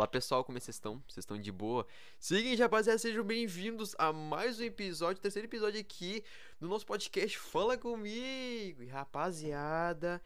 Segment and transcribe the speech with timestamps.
[0.00, 0.94] Olá pessoal, como vocês estão?
[1.06, 1.86] Vocês estão de boa?
[2.18, 6.24] Seguinte, rapaziada, sejam bem-vindos a mais um episódio, terceiro episódio aqui
[6.58, 8.82] do nosso podcast Fala Comigo.
[8.82, 10.18] E rapaziada,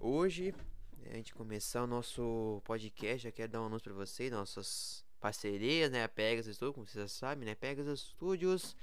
[0.00, 0.54] hoje,
[0.96, 5.04] né, a gente começar o nosso podcast, já quero dar um anúncio pra vocês, nossas
[5.20, 6.04] parcerias, né?
[6.04, 7.54] A Pegasus Studios, como vocês sabem, né?
[7.54, 8.74] Pegasus Studios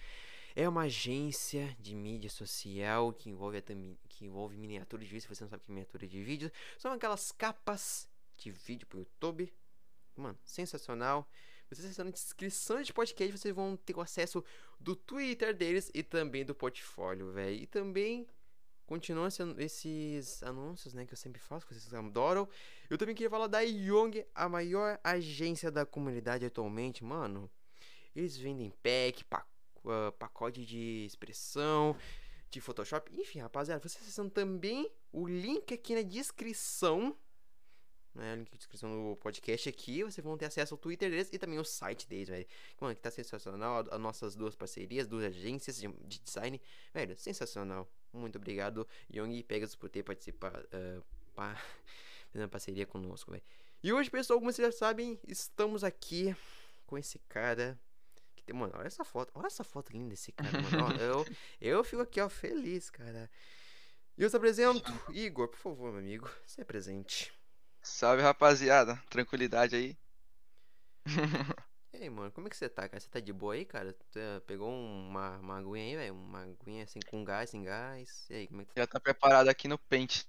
[0.55, 3.63] é uma agência de mídia social que envolve,
[4.07, 5.21] que envolve miniatura de vídeo.
[5.23, 8.07] Se você não sabe o que é miniatura de vídeo, são aquelas capas
[8.37, 9.51] de vídeo pro YouTube
[10.15, 11.27] Mano, sensacional.
[11.69, 14.43] Vocês estão na descrição de podcast, vocês vão ter acesso
[14.79, 17.55] do Twitter deles e também do portfólio, velho.
[17.55, 18.27] E também
[18.85, 19.27] continuam
[19.57, 22.47] esses anúncios, né, que eu sempre faço, que vocês adoram.
[22.89, 27.49] Eu também queria falar da Young, a maior agência da comunidade atualmente, mano.
[28.15, 29.25] Eles vendem pack,
[29.83, 31.97] uh, pacote de expressão,
[32.49, 37.17] de Photoshop, enfim, rapaziada, vocês acessam também o link aqui na descrição
[38.15, 38.35] né?
[38.35, 40.03] Link na descrição do podcast aqui.
[40.03, 42.47] Vocês vão ter acesso ao Twitter deles e também ao site deles, velho.
[42.79, 43.85] Mano, que tá sensacional.
[43.91, 46.61] As nossas duas parcerias, duas agências de, de design.
[46.93, 47.87] Velho, sensacional.
[48.13, 50.65] Muito obrigado, Young e Pegasus, por ter participado.
[50.67, 51.03] Uh,
[51.33, 51.61] pá,
[52.31, 53.43] fazendo parceria conosco, velho.
[53.83, 56.35] E hoje, pessoal, como vocês já sabem, estamos aqui
[56.87, 57.77] com esse cara.
[58.45, 59.31] Tem, mano, olha essa foto.
[59.35, 60.95] Olha essa foto linda desse cara, mano.
[61.01, 61.25] Eu,
[61.59, 63.29] eu fico aqui, ó, feliz, cara.
[64.17, 67.33] E eu te apresento, Igor, por favor, meu amigo, se presente.
[67.85, 68.99] Salve, rapaziada.
[69.09, 69.97] Tranquilidade aí.
[71.93, 72.99] E aí, mano, como é que você tá, cara?
[72.99, 73.95] Você tá de boa aí, cara?
[74.09, 76.13] Você pegou uma, uma aguinha aí, velho?
[76.15, 78.25] Uma aguinha assim com gás, sem gás?
[78.29, 78.81] E aí, como é que tá?
[78.81, 80.27] Já tá preparado aqui no pente.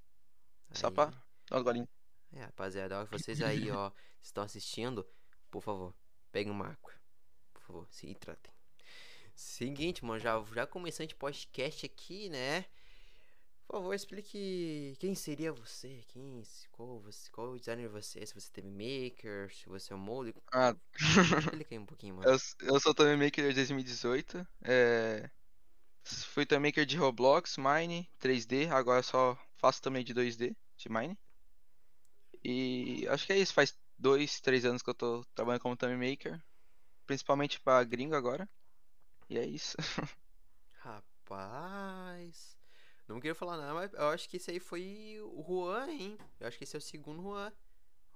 [0.70, 1.06] Só pra
[1.50, 1.88] dar um golinho.
[2.34, 3.90] É, rapaziada, ó, vocês aí, ó,
[4.22, 5.04] estão assistindo,
[5.50, 5.94] por favor,
[6.30, 6.92] peguem uma água.
[7.54, 8.52] Por favor, se hidratem.
[9.34, 12.66] Seguinte, mano, já, já começando de podcast aqui, né?
[13.68, 18.48] Por favor, explique quem seria você, quem, qual, você, qual designer você é, se você
[18.52, 20.32] teve maker, se você é um molde.
[20.52, 20.74] Ah.
[21.40, 22.28] Explica aí um pouquinho, mano.
[22.28, 24.46] Eu, eu sou também maker de 2018.
[24.62, 25.28] É...
[26.04, 31.18] Fui também maker de Roblox, Mine, 3D, agora só faço também de 2D, de Mine.
[32.44, 36.10] E acho que é isso, faz dois, três anos que eu tô trabalhando como também
[36.10, 36.40] maker.
[37.04, 38.48] Principalmente pra gringo agora.
[39.28, 39.76] E é isso.
[40.78, 42.55] Rapaz.
[43.08, 46.18] Não queria falar nada, mas eu acho que esse aí foi o Juan, hein?
[46.40, 47.52] Eu acho que esse é o segundo Juan.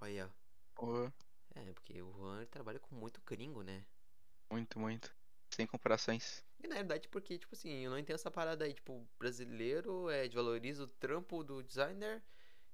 [0.01, 0.85] Olha aí, ó.
[0.85, 1.11] Uhum.
[1.55, 3.85] É, porque o Juan trabalha com muito gringo, né?
[4.49, 5.13] Muito, muito.
[5.49, 6.43] Sem comparações.
[6.63, 10.27] E na verdade, porque, tipo assim, eu não entendo essa parada aí, tipo, brasileiro é,
[10.29, 12.21] valoriza o trampo do designer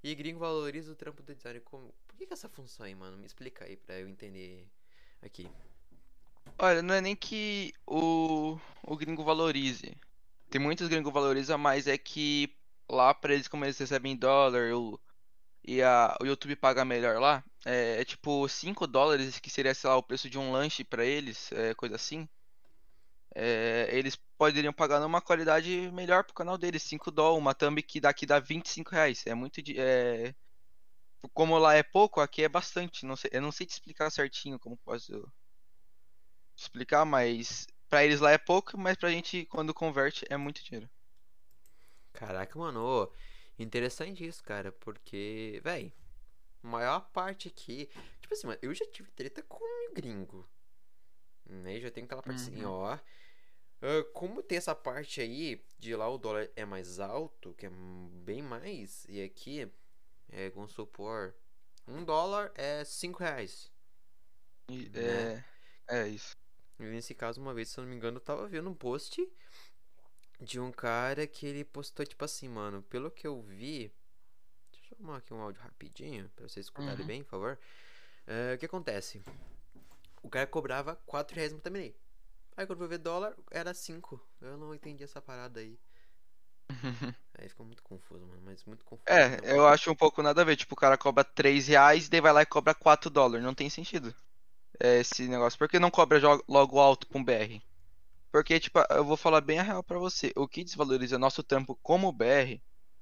[0.04, 1.62] e gringo valoriza o trampo do designer.
[1.62, 1.94] Como...
[2.08, 3.18] Por que, que essa função aí, mano?
[3.18, 4.68] Me explica aí pra eu entender
[5.22, 5.50] aqui.
[6.58, 9.96] Olha, não é nem que o, o gringo valorize.
[10.50, 12.54] Tem muitos gringos valorizam, mas é que
[12.90, 15.00] lá pra eles, como eles recebem dólar o,
[15.64, 19.90] e a, o YouTube paga melhor lá, é, é, tipo 5 dólares, que seria, sei
[19.90, 22.28] lá, o preço de um lanche pra eles, é, coisa assim.
[23.36, 28.00] É, eles poderiam pagar numa qualidade melhor pro canal deles, 5 dólares, uma thumb que
[28.00, 29.24] daqui dá 25 reais.
[29.28, 29.62] É muito.
[29.76, 30.34] É...
[31.34, 33.06] Como lá é pouco, aqui é bastante.
[33.06, 35.32] Não sei, eu não sei te explicar certinho como posso
[36.56, 40.90] explicar, mas Pra eles lá é pouco, mas pra gente, quando converte, é muito dinheiro.
[42.12, 43.14] Caraca, mano, ô,
[43.58, 45.94] interessante isso, cara, porque, véi,
[46.62, 47.90] maior parte aqui.
[48.22, 50.48] Tipo assim, mano, eu já tive treta com um gringo.
[51.46, 51.80] Né?
[51.80, 52.84] Já tem aquela parte assim, uhum.
[52.84, 53.00] assim, ó.
[53.80, 57.70] Uh, como tem essa parte aí de lá o dólar é mais alto, que é
[57.70, 59.72] bem mais, e aqui,
[60.30, 61.36] é, vamos supor,
[61.88, 63.72] um dólar é cinco reais.
[64.68, 65.46] E, né?
[65.88, 66.36] É, é isso.
[66.80, 69.28] Nesse caso, uma vez, se eu não me engano, eu tava vendo um post
[70.40, 73.92] de um cara que ele postou, tipo assim, mano, pelo que eu vi.
[74.72, 77.08] Deixa eu arrumar aqui um áudio rapidinho, pra vocês escutarem uhum.
[77.08, 77.60] bem, por favor.
[78.28, 79.22] Uh, o que acontece?
[80.22, 81.96] O cara cobrava 4 reais no thumbnail.
[82.56, 84.20] Aí quando eu ver dólar, era 5.
[84.42, 85.80] Eu não entendi essa parada aí.
[87.38, 88.42] aí ficou muito confuso, mano.
[88.44, 89.08] Mas muito confuso.
[89.08, 90.56] É, né, eu acho um pouco nada a ver.
[90.56, 93.46] Tipo, o cara cobra 3 reais, daí vai lá e cobra 4 dólares.
[93.46, 94.14] Não tem sentido
[94.80, 95.58] é, esse negócio?
[95.58, 97.62] Por que não cobra logo alto com BR?
[98.32, 100.32] Porque, tipo, eu vou falar bem a real pra você.
[100.36, 102.60] O que desvaloriza nosso trampo como BR,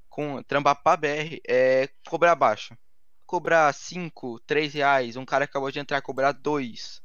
[0.09, 2.77] com trampar pra BR, é cobrar baixo.
[3.25, 7.01] Cobrar 5, 3 reais, um cara acabou de entrar cobrar 2.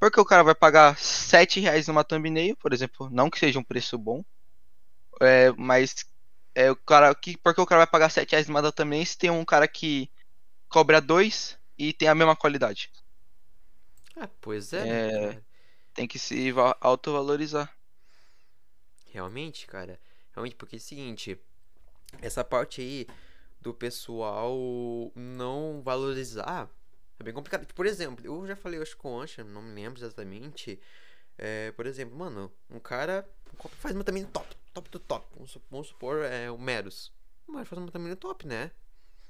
[0.00, 3.62] Porque o cara vai pagar 7 reais numa thumbnail, por exemplo, não que seja um
[3.62, 4.24] preço bom,
[5.20, 6.04] é, mas
[6.54, 9.30] é o cara que porque o cara vai pagar 7 reais numa thumbnail se tem
[9.30, 10.10] um cara que
[10.68, 12.90] cobra 2 e tem a mesma qualidade.
[14.16, 15.02] Ah, pois é, né,
[15.34, 15.42] É,
[15.94, 17.74] tem que se autovalorizar.
[19.06, 20.00] Realmente, cara.
[20.32, 21.38] Realmente, porque é o seguinte,
[22.22, 23.06] essa parte aí
[23.60, 26.70] do pessoal não valorizar,
[27.20, 27.66] É bem complicado.
[27.74, 30.80] Por exemplo, eu já falei hoje com o Ancha, não me lembro exatamente.
[31.38, 33.28] É, por exemplo, mano, um cara
[33.78, 35.26] faz uma também top, top do top.
[35.34, 37.12] Vamos, vamos supor, é o Meros.
[37.46, 38.72] O Meros faz uma também top, né?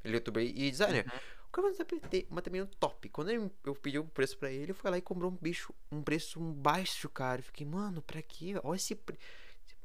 [0.05, 1.07] Ele é youtuber e designer.
[1.07, 1.21] Uhum.
[1.53, 3.11] O cara faz uma também top.
[3.11, 5.37] Quando eu, eu pedi o um preço pra ele, ele foi lá e comprou um
[5.39, 7.41] bicho, um preço baixo, cara.
[7.41, 8.55] Eu fiquei, mano, pra quê?
[8.65, 8.99] Olha esse.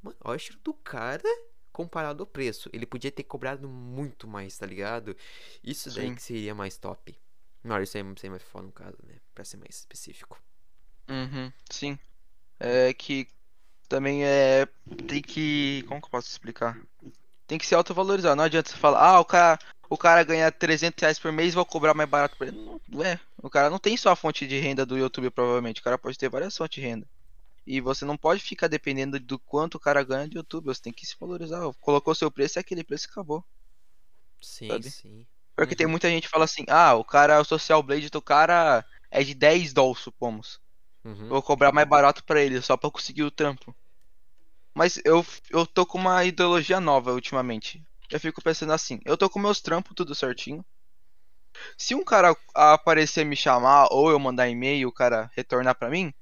[0.01, 1.27] Mano, olha o estilo do cara
[1.73, 2.69] comparado ao preço.
[2.71, 5.13] Ele podia ter cobrado muito mais, tá ligado?
[5.61, 6.15] Isso daí Sim.
[6.15, 7.19] que seria mais top.
[7.61, 9.15] Não, isso aí, isso aí é mais foda no caso, né?
[9.35, 10.41] Pra ser mais específico.
[11.09, 11.99] Uhum, sim.
[12.57, 13.27] É que
[13.89, 14.65] também é.
[15.05, 15.83] Tem que.
[15.89, 16.79] Como que eu posso explicar?
[17.45, 18.37] Tem que se autovalorizar.
[18.37, 19.59] Não adianta você falar, ah, o cara,
[19.89, 22.57] o cara ganha 300 reais por mês, vou cobrar mais barato pra ele.
[22.57, 23.19] Não, não é.
[23.41, 25.81] O cara não tem só a fonte de renda do YouTube, provavelmente.
[25.81, 27.07] O cara pode ter várias fontes de renda.
[27.65, 30.65] E você não pode ficar dependendo do quanto o cara ganha do YouTube.
[30.65, 31.61] Você tem que se valorizar.
[31.81, 33.43] Colocou seu preço, é aquele preço e acabou.
[34.41, 34.89] Sim, sabe?
[34.89, 35.27] sim.
[35.55, 35.77] Porque uhum.
[35.77, 39.23] tem muita gente que fala assim, ah, o cara, o social blade do cara é
[39.23, 40.61] de 10 dólares, supomos.
[41.03, 41.29] Uhum.
[41.29, 43.75] Vou cobrar mais barato para ele, só pra conseguir o trampo.
[44.73, 47.83] Mas eu, eu tô com uma ideologia nova ultimamente.
[48.11, 50.65] Eu fico pensando assim, eu tô com meus trampos tudo certinho.
[51.77, 56.13] Se um cara aparecer me chamar ou eu mandar e-mail, o cara retornar para mim,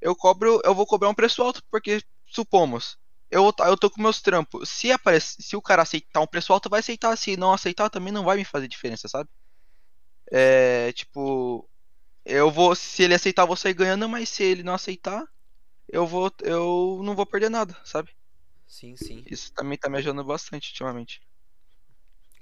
[0.00, 2.98] eu cobro, eu vou cobrar um preço alto, porque supomos,
[3.30, 4.70] eu, eu tô com meus trampos.
[4.70, 7.16] Se aparece, se o cara aceitar um preço alto, vai aceitar.
[7.18, 9.28] Se não aceitar, também não vai me fazer diferença, sabe?
[10.32, 11.68] É, tipo,
[12.24, 15.24] eu vou, se ele aceitar, eu vou sair ganhando, mas se ele não aceitar,
[15.88, 18.12] eu vou, eu não vou perder nada, sabe?
[18.74, 19.24] Sim, sim.
[19.30, 21.22] Isso também tá me ajudando bastante ultimamente.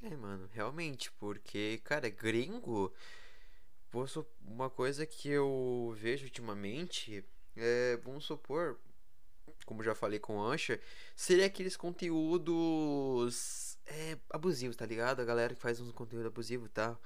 [0.03, 2.91] É, mano, realmente, porque, cara, gringo,
[4.41, 7.23] uma coisa que eu vejo ultimamente
[7.55, 8.81] é, vamos supor,
[9.67, 10.81] como já falei com o Ancha,
[11.15, 15.21] seria aqueles conteúdos é, abusivos, tá ligado?
[15.21, 16.89] A galera que faz uns conteúdo abusivo e tá?
[16.89, 17.03] tal.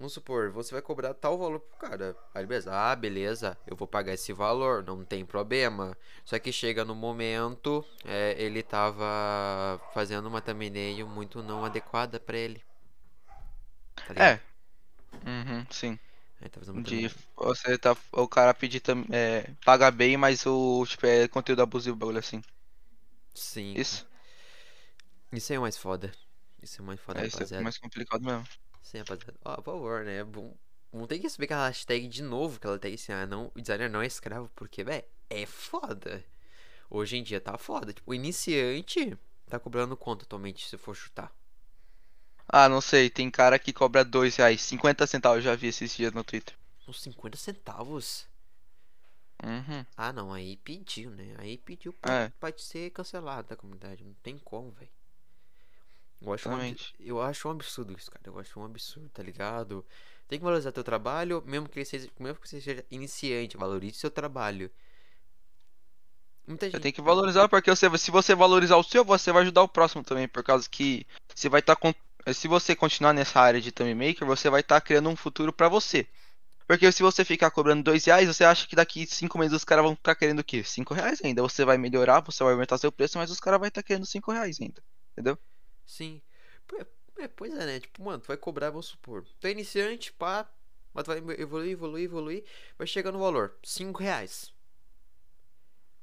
[0.00, 2.16] Vamos supor, você vai cobrar tal valor pro cara.
[2.34, 5.94] Aí beleza, ah, beleza, eu vou pagar esse valor, não tem problema.
[6.24, 12.38] Só que chega no momento, é, ele tava fazendo uma thumbnail muito não adequada para
[12.38, 12.62] ele.
[13.94, 14.40] Tá é.
[15.26, 15.98] Uhum, sim.
[16.50, 17.94] Tá de você tá.
[18.10, 22.42] O cara pedir é, paga bem, mas o tipo, é conteúdo abusivo, bagulho assim.
[23.34, 23.74] Sim.
[23.76, 24.08] Isso?
[25.30, 26.10] Isso aí é mais foda.
[26.62, 27.44] Isso é mais foda, é, rapaziada.
[27.44, 28.48] Isso é mais complicado mesmo.
[28.82, 29.34] Sim, rapaziada.
[29.44, 30.24] Ó, por favor, né?
[30.24, 30.56] Bom,
[30.92, 33.88] não tem que subir aquela hashtag de novo, aquela tag assim, ah, não, o designer
[33.90, 36.24] não é escravo, porque, velho, é foda.
[36.88, 37.92] Hoje em dia tá foda.
[37.92, 39.16] Tipo, o iniciante
[39.48, 41.32] tá cobrando quanto atualmente, se for chutar?
[42.48, 45.94] Ah, não sei, tem cara que cobra 2 reais, 50 centavos, eu já vi esses
[45.94, 46.56] dias no Twitter.
[46.88, 48.26] Uns 50 centavos?
[49.42, 49.86] Uhum.
[49.96, 51.34] Ah, não, aí pediu, né?
[51.38, 52.32] Aí pediu pra, é.
[52.40, 54.04] pra ser cancelado da comunidade.
[54.04, 54.90] Não tem como, velho.
[56.22, 58.22] Eu acho, um, eu acho um absurdo isso, cara.
[58.26, 59.84] Eu acho um absurdo, tá ligado?
[60.28, 64.10] Tem que valorizar teu trabalho, mesmo que, seja, mesmo que você seja iniciante, valorize seu
[64.10, 64.70] trabalho.
[66.46, 66.76] Muita gente...
[66.76, 69.68] Você tem que valorizar, porque você, se você valorizar o seu, você vai ajudar o
[69.68, 71.94] próximo também, por causa que você vai estar tá
[72.34, 75.52] se você continuar nessa área de thumb maker, você vai estar tá criando um futuro
[75.52, 76.06] para você.
[76.66, 79.84] Porque se você ficar cobrando dois reais, você acha que daqui cinco meses os caras
[79.84, 80.62] vão estar tá querendo o quê?
[80.62, 81.42] Cinco reais ainda.
[81.42, 84.06] Você vai melhorar, você vai aumentar seu preço, mas os caras vão estar tá querendo
[84.06, 84.80] cinco reais ainda.
[85.12, 85.36] Entendeu?
[85.90, 86.22] Sim.
[87.18, 87.80] É, pois é, né?
[87.80, 89.26] Tipo, mano, tu vai cobrar, vamos supor.
[89.40, 90.48] Tu é iniciante, pá,
[90.94, 92.44] mas tu vai evoluir, evoluir, evoluir.
[92.78, 94.54] Vai chegar no valor, cinco reais.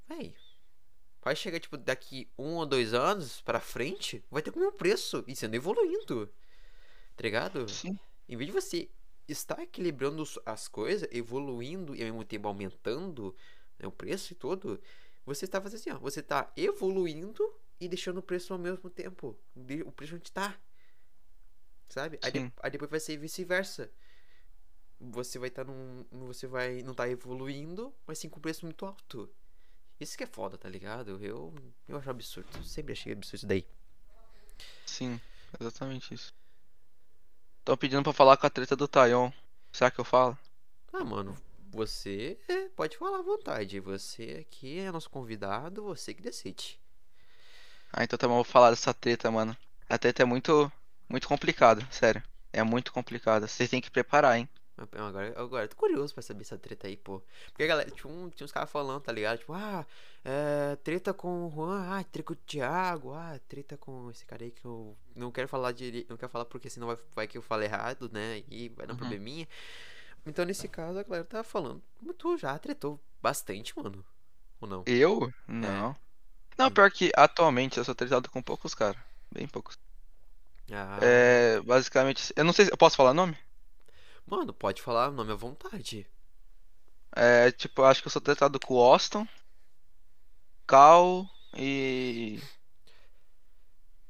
[0.10, 0.36] Véi,
[1.22, 5.24] vai chegar, tipo, daqui um ou dois anos pra frente, vai ter o mesmo preço
[5.27, 6.27] e sendo evoluindo.
[7.15, 7.70] Tá ligado?
[7.70, 7.98] Sim.
[8.27, 8.89] Em vez de você
[9.27, 13.36] estar equilibrando as coisas, evoluindo e ao mesmo tempo aumentando
[13.79, 14.82] né, o preço e tudo,
[15.25, 16.00] você está fazendo assim, ó.
[16.00, 17.44] Você está evoluindo
[17.80, 19.38] e deixando o preço ao mesmo tempo.
[19.86, 20.56] O preço onde está.
[21.90, 22.20] Sabe?
[22.22, 23.90] Aí, de, aí, depois vai ser vice-versa.
[25.00, 26.06] Você vai estar tá num.
[26.28, 29.30] Você vai não tá evoluindo, mas sim com o preço muito alto.
[30.00, 31.24] Isso que é foda, tá ligado?
[31.24, 31.54] Eu,
[31.88, 32.64] eu acho absurdo.
[32.64, 33.66] Sempre achei absurdo isso daí.
[34.86, 35.20] Sim,
[35.60, 36.34] exatamente isso.
[37.60, 39.32] Estão pedindo pra falar com a treta do Tayon.
[39.72, 40.38] Será que eu falo?
[40.94, 41.36] Ah, mano,
[41.70, 42.40] você
[42.76, 43.80] pode falar à vontade.
[43.80, 46.80] Você aqui é nosso convidado, você que decide.
[47.98, 49.58] Ah, então tá bom, vou falar dessa treta, mano.
[49.89, 50.72] A treta é muito,
[51.10, 52.22] muito complicada, sério.
[52.54, 53.48] É muito complicada.
[53.48, 54.48] Vocês têm que preparar, hein?
[54.77, 57.24] Agora, agora, tô curioso pra saber essa treta aí, pô.
[57.48, 59.39] Porque, galera, tinha, um, tinha uns caras falando, tá ligado?
[59.39, 59.84] Tipo, ah,
[60.24, 64.44] é, treta com o Juan, ah, treta com o Thiago, ah, treta com esse cara
[64.44, 67.39] aí que eu não quero falar de, não quero falar porque senão vai, vai que
[67.39, 68.44] eu falo errado, né?
[68.48, 69.00] E vai dar um uhum.
[69.00, 69.48] probleminha.
[70.24, 71.82] Então, nesse caso, a galera tá falando,
[72.16, 74.06] tu já tretou bastante, mano.
[74.62, 74.84] Ou não?
[74.86, 75.34] Eu?
[75.48, 75.89] Não.
[75.89, 76.07] É.
[76.58, 79.00] Não, pior que atualmente eu sou tretado com poucos caras.
[79.32, 79.78] Bem poucos.
[80.72, 81.00] Ah.
[81.02, 83.38] É, basicamente, eu não sei, eu posso falar nome?
[84.26, 86.06] Mano, pode falar o nome à vontade.
[87.16, 89.28] É, tipo, acho que eu sou tratado com o Austin,
[90.68, 92.40] Cal e.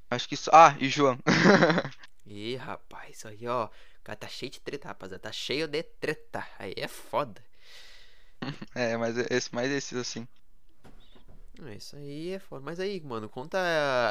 [0.09, 0.49] Acho que isso.
[0.53, 1.19] Ah, e João.
[2.25, 3.65] Ih, rapaz, isso aí, ó.
[3.65, 5.21] O cara tá cheio de treta, rapaziada.
[5.21, 6.45] Tá cheio de treta.
[6.57, 7.43] Aí é foda.
[8.75, 10.27] É, mas esse, mais esses assim.
[11.65, 12.63] É, Isso aí é foda.
[12.63, 13.57] Mas aí, mano, conta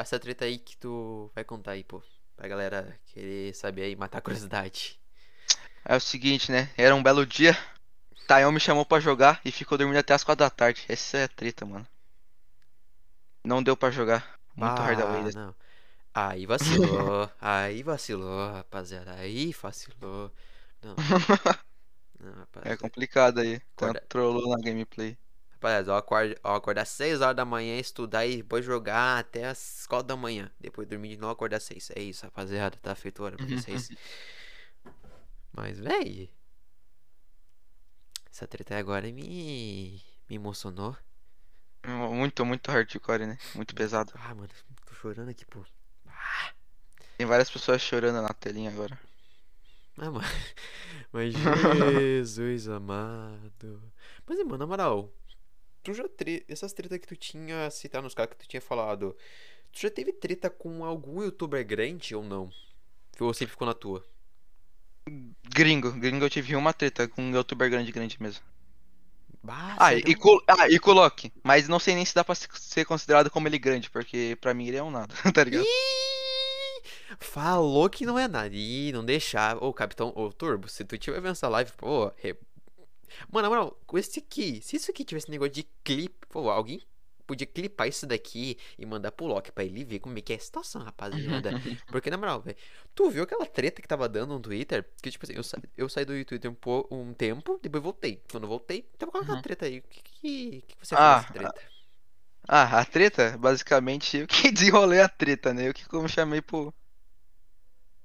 [0.01, 2.01] essa treta aí que tu vai contar aí, pô.
[2.35, 4.99] Pra galera querer saber aí, matar a curiosidade.
[5.83, 6.69] É o seguinte, né?
[6.77, 7.57] Era um belo dia.
[8.27, 10.85] Tayon me chamou pra jogar e ficou dormindo até as quatro da tarde.
[10.89, 11.87] Essa é a treta, mano.
[13.43, 14.39] Não deu pra jogar.
[14.55, 14.81] Muito.
[14.81, 15.55] Ah, não.
[16.13, 17.29] Aí vacilou.
[17.39, 19.13] aí vacilou, rapaziada.
[19.13, 20.31] Aí vacilou.
[20.83, 20.95] Não.
[22.19, 23.61] Não, É complicado aí.
[23.75, 25.17] Acorda- trollou na gameplay.
[25.57, 29.85] Rapaziada, ó, acordar, ó, acordar 6 horas da manhã, estudar e depois jogar até as
[29.87, 30.51] 4 da manhã.
[30.59, 31.91] Depois dormir de novo, acordar 6.
[31.95, 32.77] É isso, rapaziada.
[32.77, 33.89] Tá feito hora pra vocês.
[35.51, 36.29] Mas, véi.
[38.31, 40.01] Essa treta agora me.
[40.29, 40.95] Me emocionou.
[41.85, 43.37] Muito, muito hardcore, né?
[43.55, 44.11] Muito pesado.
[44.15, 44.49] Ah, mano,
[44.85, 45.65] tô chorando aqui, pô.
[47.17, 48.99] Tem várias pessoas chorando na telinha agora.
[49.97, 50.21] Ah, mano.
[51.11, 51.33] Mas
[52.13, 53.81] Jesus amado.
[54.27, 55.11] Mas, mano, na moral,
[55.87, 56.43] tu já tre...
[56.49, 59.15] essas tretas que tu tinha citado nos caras que tu tinha falado,
[59.71, 62.51] tu já teve treta com algum youtuber grande ou não?
[63.19, 64.05] Ou sempre ficou na tua?
[65.49, 68.43] Gringo, gringo eu tive uma treta com um youtuber grande, grande mesmo.
[69.41, 70.03] Bah, Ah, e,
[70.47, 71.31] ah, e Loki.
[71.41, 74.53] Mas não sei nem se dá pra se- ser considerado como ele grande, porque pra
[74.53, 75.65] mim ele é um nada, tá ligado?
[77.19, 78.49] Falou que não é nada.
[78.53, 79.63] Ih, não deixava.
[79.63, 82.11] Ô, Capitão, ô, Turbo, se tu tiver vendo essa live, pô.
[83.31, 86.81] Mano, na moral, com esse aqui, se isso aqui tivesse negócio de clipe, pô, alguém
[87.25, 90.37] podia clipar isso daqui e mandar pro Loki pra ele ver como é que é
[90.37, 91.55] a situação, rapaziada.
[91.89, 92.57] Porque, na moral, velho,
[92.95, 94.85] tu viu aquela treta que tava dando no Twitter?
[95.01, 98.23] Que, tipo assim, eu, sa eu saí do Twitter um, po- um tempo, depois voltei.
[98.31, 99.41] Quando eu voltei, tava com aquela Uhum.
[99.41, 99.79] treta aí.
[99.79, 101.61] O que, que, que você dessa Ah, treta?
[102.49, 105.67] Ah, a treta, basicamente, eu que desenrolei a treta, né?
[105.69, 106.73] Eu que como chamei pro,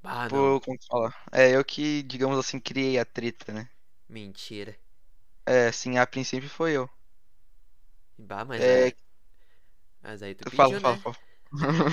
[0.04, 0.60] Ah, pro.
[0.60, 1.14] Como fala?
[1.32, 3.68] É, eu que, digamos assim, criei a treta, né?
[4.08, 4.76] Mentira.
[5.46, 6.88] É, sim, a princípio foi eu.
[8.18, 8.94] Bah, mas É, aí,
[10.02, 10.96] mas aí tu pediu, fala, né?
[10.96, 11.16] fala, fala.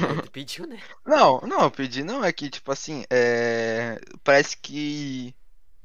[0.06, 0.80] Aí tu pediu, né?
[1.06, 4.00] Não, não, eu pedi não, é que, tipo assim, é...
[4.24, 5.36] parece que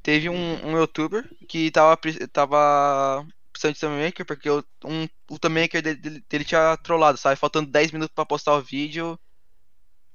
[0.03, 1.99] teve um, um youtuber que tava,
[2.33, 7.19] tava precisando de thumb maker, porque o, um, o thumb maker dele, dele, tinha trollado,
[7.19, 7.37] sabe?
[7.37, 9.19] Faltando 10 minutos pra postar o vídeo.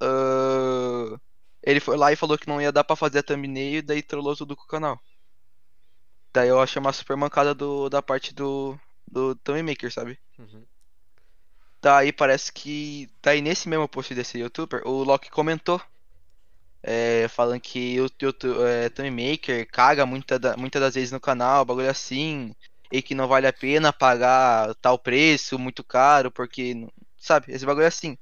[0.02, 1.18] ah,
[1.64, 4.36] ele foi lá e falou que não ia dar pra fazer a thumbnail, daí trollou
[4.36, 5.00] tudo com o canal.
[6.34, 10.20] Daí eu achei uma super mancada do, da parte do, do thumb maker, sabe?
[10.40, 10.66] Uhum.
[11.82, 13.10] Daí parece que.
[13.22, 15.82] Daí nesse mesmo post desse youtuber, o Loki comentou.
[16.84, 21.20] é, falando que o YouTube, é, Tony Maker caga muita, da- muitas das vezes no
[21.20, 22.54] canal, bagulho assim.
[22.92, 26.88] E que não vale a pena pagar tal preço muito caro, porque.
[27.18, 28.18] Sabe, esse bagulho assim.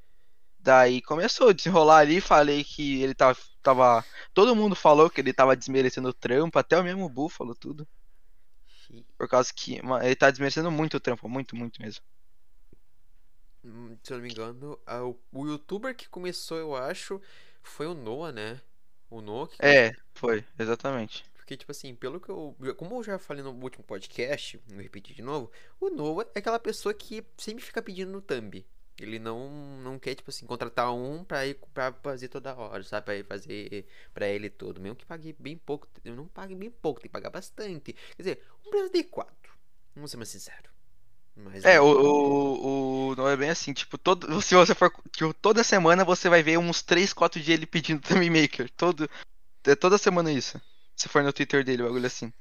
[0.60, 4.06] Daí começou a desenrolar ali, falei que ele tava, tava.
[4.34, 7.88] Todo mundo falou que ele tava desmerecendo o trampo, até o mesmo Buffalo, tudo.
[9.18, 12.02] Por causa que ele tá desmerecendo muito o trampo, muito, muito mesmo.
[13.64, 17.22] hum, Se eu não me engano, a- o, o youtuber que começou, eu acho,
[17.64, 18.62] foi o Noah, né?
[19.10, 21.24] O Noah que É, foi, exatamente.
[21.34, 22.56] Porque, tipo assim, pelo que eu.
[22.78, 26.60] Como eu já falei no último podcast, vou repetir de novo, o Noah é aquela
[26.60, 28.66] pessoa que sempre fica pedindo no thumb.
[29.00, 29.50] Ele não,
[29.84, 33.06] não quer, tipo assim, contratar um pra, ir, pra fazer toda hora, sabe?
[33.06, 34.82] Pra ir fazer pra ele todo.
[34.82, 35.88] Mesmo que pague bem pouco.
[36.04, 37.94] Eu não pague bem pouco, tem que pagar bastante.
[37.94, 39.54] Quer dizer, um preço de 4.
[39.96, 40.72] Vamos ser mais sinceros.
[41.36, 44.92] Mas É, não- o, o, o não é bem assim, tipo, todo, se você for,
[45.12, 49.10] tipo, toda semana você vai ver uns 3, 4 dias ele pedindo Thumb Maker, todo,
[49.66, 50.62] é toda semana isso,
[50.96, 52.34] se for no Twitter dele, bagulho assim.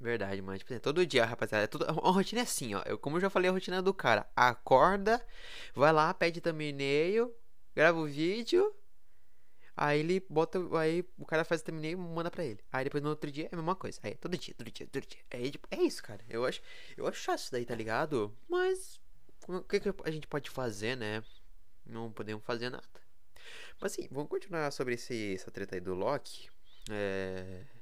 [0.00, 0.58] Verdade, mano.
[0.58, 1.64] Tipo, assim, todo dia, rapaziada.
[1.64, 2.82] É tudo, a rotina é assim, ó.
[2.86, 4.28] Eu, como eu já falei, a rotina do cara.
[4.36, 5.24] Acorda,
[5.74, 7.34] vai lá, pede thumbnail,
[7.74, 8.74] grava o vídeo.
[9.76, 10.58] Aí ele bota.
[10.78, 12.60] Aí o cara faz o thumbnail e manda pra ele.
[12.72, 13.98] Aí depois no outro dia é a mesma coisa.
[14.02, 15.20] Aí todo dia, todo dia, todo dia.
[15.32, 16.24] Aí, tipo, é isso, cara.
[16.28, 16.60] Eu acho,
[16.96, 18.36] eu acho chato isso daí, tá ligado?
[18.48, 19.00] Mas
[19.48, 21.24] o que, que a gente pode fazer, né?
[21.84, 22.86] Não podemos fazer nada.
[23.80, 26.48] Mas assim, vamos continuar sobre esse, essa treta aí do Loki.
[26.90, 27.77] É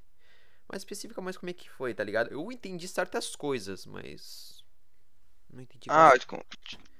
[0.68, 2.32] mais específica, mais como é que foi, tá ligado?
[2.32, 4.64] Eu entendi certas coisas, mas.
[5.52, 6.16] Não entendi Ah, mais.
[6.18, 6.44] tipo,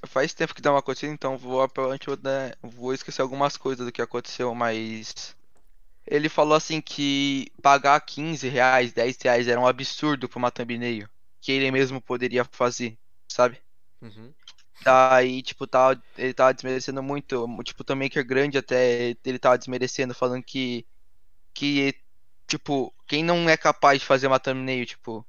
[0.07, 3.85] faz tempo que dá uma acontecendo, então vou, provavelmente vou, né, vou esquecer algumas coisas
[3.87, 5.37] do que aconteceu, mas
[6.07, 11.09] ele falou assim que pagar 15 reais, 10 reais era um absurdo pra uma thumbnail,
[11.41, 12.99] que ele mesmo poderia fazer,
[13.29, 13.61] sabe?
[14.03, 14.35] Uhum.
[14.81, 17.47] Daí, tipo, tava, ele tava desmerecendo muito.
[17.65, 20.87] Tipo, também que é grande até ele tava desmerecendo, falando que,
[21.55, 21.95] que
[22.47, 25.27] Tipo, quem não é capaz de fazer uma thumbnail, tipo.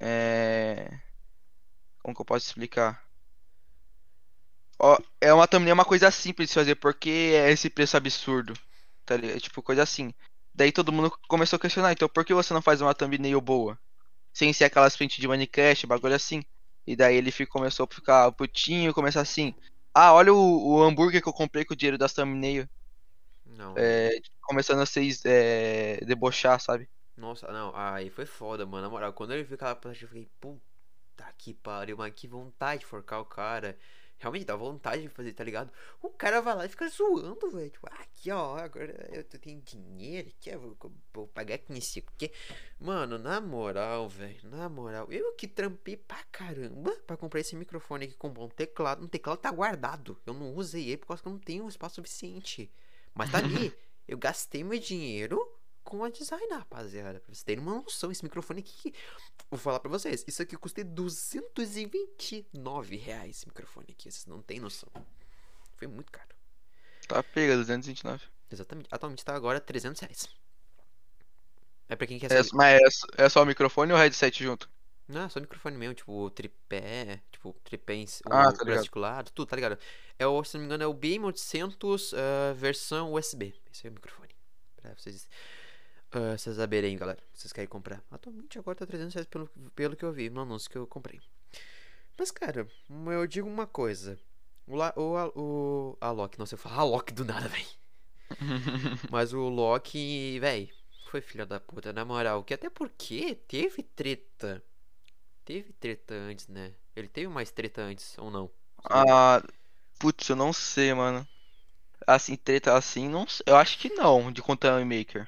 [0.00, 0.98] É.
[2.02, 3.04] Como que eu posso explicar?
[4.78, 8.54] Ó, é uma thumbnail é uma coisa simples de fazer, porque é esse preço absurdo.
[9.04, 9.40] Tá ligado?
[9.40, 10.14] Tipo, coisa assim.
[10.54, 13.78] Daí todo mundo começou a questionar, então por que você não faz uma thumbnail boa?
[14.32, 16.42] Sem ser aquelas frentes de Minecraft, bagulho assim.
[16.86, 19.54] E daí ele ficou, começou a ficar putinho, começar assim.
[19.92, 22.68] Ah, olha o, o hambúrguer que eu comprei com o dinheiro das thumbnail.
[23.58, 23.74] Não.
[23.76, 26.88] É, começando a se é, debochar, sabe?
[27.16, 28.84] Nossa, não, aí foi foda, mano.
[28.84, 32.80] Na moral, quando ele viu aquela plataforma, eu fiquei, puta que pariu, mas que vontade
[32.80, 33.76] de forcar o cara.
[34.16, 35.72] Realmente dá vontade de fazer, tá ligado?
[36.00, 37.70] O cara vai lá e fica zoando, velho.
[37.70, 41.98] Tipo, ah, aqui, ó, agora eu tenho dinheiro aqui, eu vou, vou pagar com isso
[41.98, 42.30] aqui.
[42.78, 48.04] Mano, na moral, velho, na moral, eu que trampei pra caramba pra comprar esse microfone
[48.04, 49.04] aqui com bom teclado.
[49.04, 50.16] O teclado tá guardado.
[50.24, 52.72] Eu não usei ele por causa que eu não tenho espaço suficiente.
[53.18, 53.74] Mas tá ali.
[54.06, 55.44] eu gastei meu dinheiro
[55.82, 57.18] com a design, rapaziada.
[57.18, 58.94] Pra vocês terem uma noção, esse microfone aqui.
[59.50, 60.24] Vou falar pra vocês.
[60.26, 63.38] Isso aqui custa 229 reais.
[63.38, 64.08] Esse microfone aqui.
[64.08, 64.88] Vocês não tem noção.
[65.76, 66.28] Foi muito caro.
[67.08, 68.24] Tá pega, 229.
[68.52, 68.86] Exatamente.
[68.90, 70.28] Atualmente tá agora 300 reais.
[71.88, 72.54] É pra quem quer é, saber.
[72.54, 74.70] Mas é, é só o microfone ou o headset junto?
[75.08, 79.48] Não, é só microfone mesmo, tipo, tripé, tipo, tripé em ah, o tá articulado, tudo,
[79.48, 79.78] tá ligado?
[80.18, 83.54] É o, se não me engano, é o BM800 uh, versão USB.
[83.72, 84.36] Esse é o microfone.
[84.76, 85.28] Pra vocês
[86.14, 87.22] uh, vocês saberem, galera.
[87.32, 88.02] Vocês querem comprar.
[88.10, 91.20] Atualmente agora tá 300 reais pelo, pelo que eu vi no anúncio que eu comprei.
[92.18, 92.66] Mas, cara,
[93.06, 94.18] eu digo uma coisa.
[94.66, 97.66] O, o, o Alok, nossa, eu falo Alok do nada, velho.
[99.10, 100.68] Mas o Loki, velho,
[101.10, 102.44] foi filha da puta, na moral.
[102.44, 104.62] Que até porque teve treta.
[105.48, 106.74] Teve treta antes, né?
[106.94, 108.50] Ele teve mais treta antes, ou não?
[108.84, 109.42] Ah,
[109.98, 111.26] putz, eu não sei, mano.
[112.06, 113.44] Assim, treta assim, não sei.
[113.46, 115.26] Eu acho que não, de Content Maker.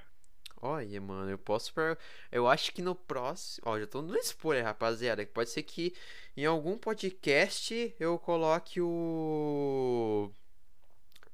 [0.60, 1.72] Olha, mano, eu posso.
[1.72, 1.96] Per...
[2.30, 3.66] Eu acho que no próximo.
[3.66, 5.24] Ó, já tô dando spoiler, rapaziada.
[5.24, 5.94] Que pode ser que
[6.36, 10.30] em algum podcast eu coloque o.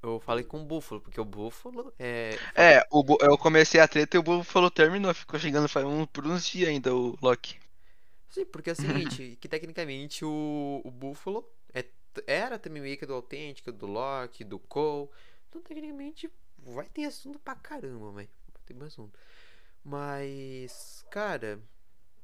[0.01, 2.38] Eu falei com o Búfalo, porque o Búfalo é.
[2.55, 5.12] É, o, eu comecei a treta e o Búfalo terminou.
[5.12, 7.65] Ficou chegando faz um, por uns dias ainda o Loki.
[8.37, 11.85] Sim, porque é o seguinte, que tecnicamente o, o Búfalo é,
[12.27, 15.09] era também meio que do Autêntico, do Loki, do Cole.
[15.49, 18.29] Então, tecnicamente, vai ter assunto pra caramba, velho
[18.66, 19.18] tem mais assunto.
[19.83, 21.61] Mas, cara,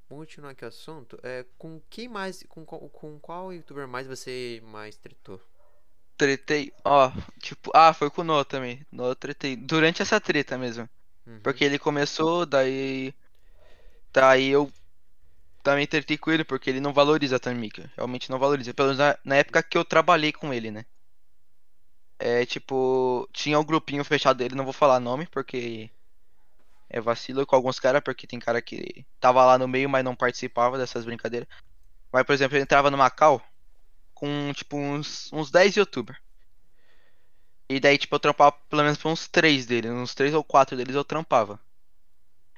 [0.09, 1.18] vamos continuar aqui o assunto.
[1.22, 2.42] É, com quem mais.
[2.48, 5.40] Com, com qual youtuber mais você mais tretou?
[6.16, 8.85] Tretei, ó, tipo, ah, foi com o Noah também.
[8.92, 9.57] Noah tretei.
[9.57, 10.88] Durante essa treta mesmo.
[11.27, 11.40] Uhum.
[11.40, 13.14] Porque ele começou, daí.
[14.12, 14.70] Daí eu
[15.62, 17.90] também tretei com ele, porque ele não valoriza a Tamika.
[17.96, 18.75] Realmente não valoriza.
[18.75, 20.85] Pelo menos na, na época que eu trabalhei com ele, né?
[22.18, 23.29] É tipo.
[23.33, 25.90] Tinha um grupinho fechado dele, não vou falar nome, porque
[26.90, 30.14] é, vacilo com alguns caras, porque tem cara que tava lá no meio, mas não
[30.14, 31.48] participava dessas brincadeiras.
[32.12, 33.42] Mas, por exemplo, ele entrava no Macau
[34.14, 36.18] com, tipo, uns, uns 10 youtubers.
[37.68, 40.77] E daí, tipo, eu trampava pelo menos pra uns 3 deles, uns 3 ou 4
[40.77, 41.59] deles eu trampava.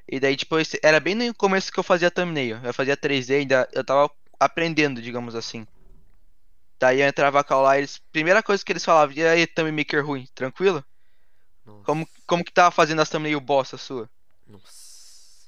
[0.06, 2.58] E daí, tipo, era bem no começo que eu fazia thumbnail.
[2.62, 5.66] Eu fazia 3D, ainda eu tava aprendendo, digamos assim.
[6.78, 10.04] Daí eu entrava com lá, eles, primeira coisa que eles falavam, e aí, thumb maker
[10.04, 10.84] ruim, tranquilo?
[11.84, 14.08] Como, como que tava fazendo as thumbnail bosta sua?
[14.46, 14.84] Nossa.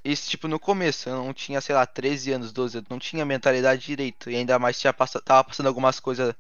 [0.03, 3.25] Isso, tipo, no começo, eu não tinha, sei lá, 13 anos, 12, eu não tinha
[3.25, 4.31] mentalidade direito.
[4.31, 5.12] E ainda mais tinha pass...
[5.25, 6.35] tava passando algumas coisas,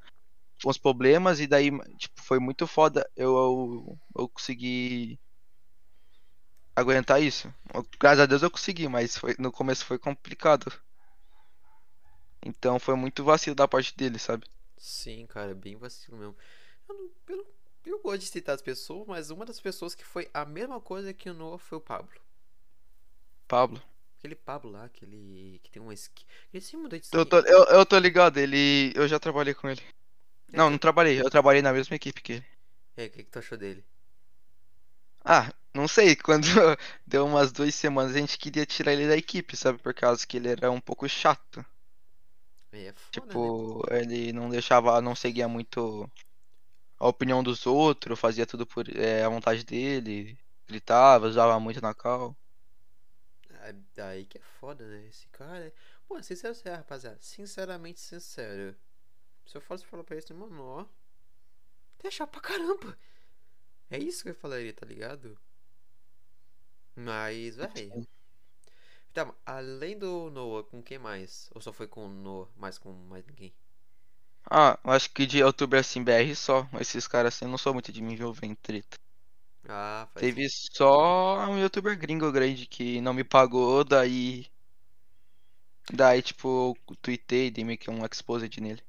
[0.64, 3.06] uns problemas, e daí, tipo, foi muito foda.
[3.16, 5.18] Eu, eu, eu consegui
[6.76, 7.52] aguentar isso.
[7.98, 10.70] Graças a Deus eu consegui, mas foi, no começo foi complicado.
[12.44, 14.46] Então foi muito vacilo da parte dele, sabe?
[14.76, 16.36] Sim, cara, bem vacilo mesmo.
[16.88, 17.46] Eu, não, eu,
[17.86, 21.14] eu gosto de citar as pessoas, mas uma das pessoas que foi a mesma coisa
[21.14, 22.20] que o Noah foi o Pablo.
[23.48, 23.82] Pablo.
[24.18, 26.24] Aquele Pablo lá, aquele que tem um esqui.
[26.52, 28.92] Ele se mudou de eu tô, eu, eu tô ligado, ele.
[28.94, 29.82] Eu já trabalhei com ele.
[30.52, 32.46] É não, não trabalhei, eu trabalhei na mesma equipe que ele.
[32.96, 33.84] É, o que, que tu achou dele?
[35.24, 36.46] Ah, não sei, quando
[37.06, 39.78] deu umas duas semanas a gente queria tirar ele da equipe, sabe?
[39.78, 41.64] Por causa que ele era um pouco chato.
[42.72, 44.00] É foda, tipo, né?
[44.00, 46.10] ele não deixava, não seguia muito
[46.98, 51.94] a opinião dos outros, fazia tudo por é, a vontade dele, gritava, usava muito na
[51.94, 52.36] cal.
[53.94, 55.06] Daí que é foda, né?
[55.06, 55.72] Esse cara.
[56.06, 57.18] Pô, sincero, sincero, rapaziada.
[57.20, 58.76] Sinceramente sincero.
[59.46, 60.86] Se eu fosse falar pra esse mano, ó.
[62.02, 62.96] Deixar pra caramba.
[63.90, 65.38] É isso que eu falaria, tá ligado?
[66.96, 67.94] Mas, velho.
[69.10, 71.50] Então, além do Noah, com quem mais?
[71.54, 73.52] Ou só foi com o Noah, mais com mais ninguém?
[74.50, 76.68] Ah, eu acho que de youtuber assim BR só.
[76.80, 78.98] Esses caras assim, eu não sou muito de me envolver em treta.
[79.68, 84.46] Ah, faz Teve só um youtuber gringo grande que não me pagou, daí.
[85.92, 88.80] Daí, tipo, eu tuitei, dei meio que um exposed nele.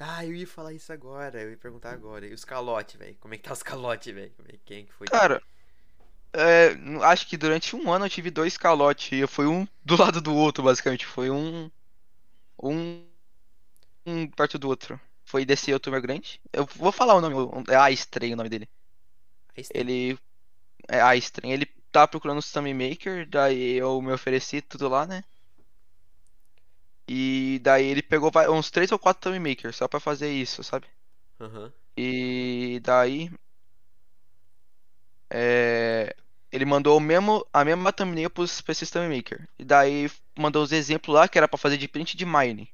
[0.00, 2.26] Ah, eu ia falar isso agora, eu ia perguntar agora.
[2.26, 3.16] E os calotes, velho?
[3.18, 4.34] Como é que tá os calotes, velho?
[4.48, 5.12] É- Quem que foi?
[5.12, 5.40] Cara,
[6.32, 9.12] é, acho que durante um ano eu tive dois calotes.
[9.12, 11.06] E foi um do lado do outro, basicamente.
[11.06, 11.70] Foi um.
[12.62, 13.06] Um.
[14.06, 15.00] Um perto do outro.
[15.24, 16.40] Foi desse youtuber grande.
[16.52, 17.36] Eu vou falar o nome,
[17.70, 18.68] é Estranho o nome dele.
[19.56, 20.18] Você- Ele.
[20.88, 21.54] É Estranho.
[21.54, 25.24] Ele tava procurando o Thumb Maker, daí eu me ofereci tudo lá, né?
[27.06, 30.86] E daí ele pegou uns três ou quatro Thumb Makers só pra fazer isso, sabe?
[31.40, 31.72] Aham.
[31.96, 33.30] E daí.
[35.30, 36.14] É,
[36.50, 39.48] ele mandou o mesmo, a mesma thumbnail pros, pra thumb maker.
[39.58, 42.68] E daí mandou os exemplos lá que era pra fazer de print de mine.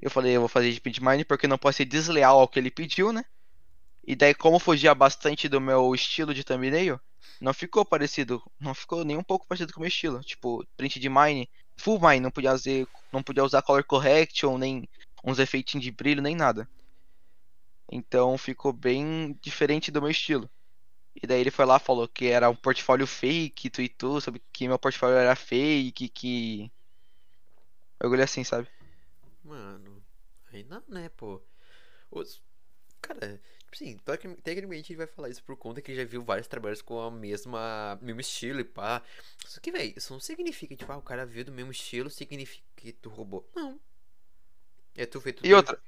[0.00, 2.58] Eu falei, eu vou fazer de print mine porque não pode ser desleal ao que
[2.58, 3.24] ele pediu, né?
[4.06, 6.98] E daí, como fugia bastante do meu estilo de thumbnail,
[7.40, 10.20] não ficou parecido, não ficou nem um pouco parecido com o meu estilo.
[10.20, 14.88] Tipo, print de mine, full mine, não podia usar, não podia usar color correction, nem
[15.24, 16.68] uns efeitinhos de brilho, nem nada.
[17.90, 20.48] Então ficou bem diferente do meu estilo.
[21.22, 24.78] E daí ele foi lá, falou que era um portfólio fake, tweetou sobre que meu
[24.78, 26.70] portfólio era fake, que.
[28.02, 28.68] Orgulho assim, sabe?
[29.44, 30.02] Mano,
[30.52, 31.40] aí não, né, pô?
[32.10, 32.42] Os...
[33.02, 36.24] Cara, tipo assim, tecni- tecnicamente ele vai falar isso por conta que ele já viu
[36.24, 39.02] vários trabalhos com a mesma, mesmo estilo e pá.
[39.46, 42.64] Só que, velho, isso não significa, tipo, ah, o cara viu do mesmo estilo, significa
[42.76, 43.48] que tu roubou.
[43.54, 43.80] Não.
[44.96, 45.80] É tu feito E outra,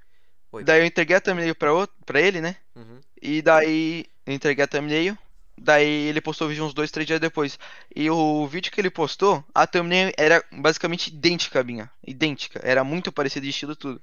[0.51, 0.65] Oi.
[0.65, 2.57] daí eu entreguei a thumbnail pra, outro, pra ele, né?
[2.75, 3.01] Uhum.
[3.21, 5.17] E daí eu entreguei a thumbnail.
[5.61, 7.59] Daí ele postou o vídeo uns dois, três dias depois.
[7.95, 11.91] E o vídeo que ele postou, a thumbnail era basicamente idêntica à minha.
[12.07, 12.61] Idêntica.
[12.63, 14.01] Era muito parecida de estilo tudo.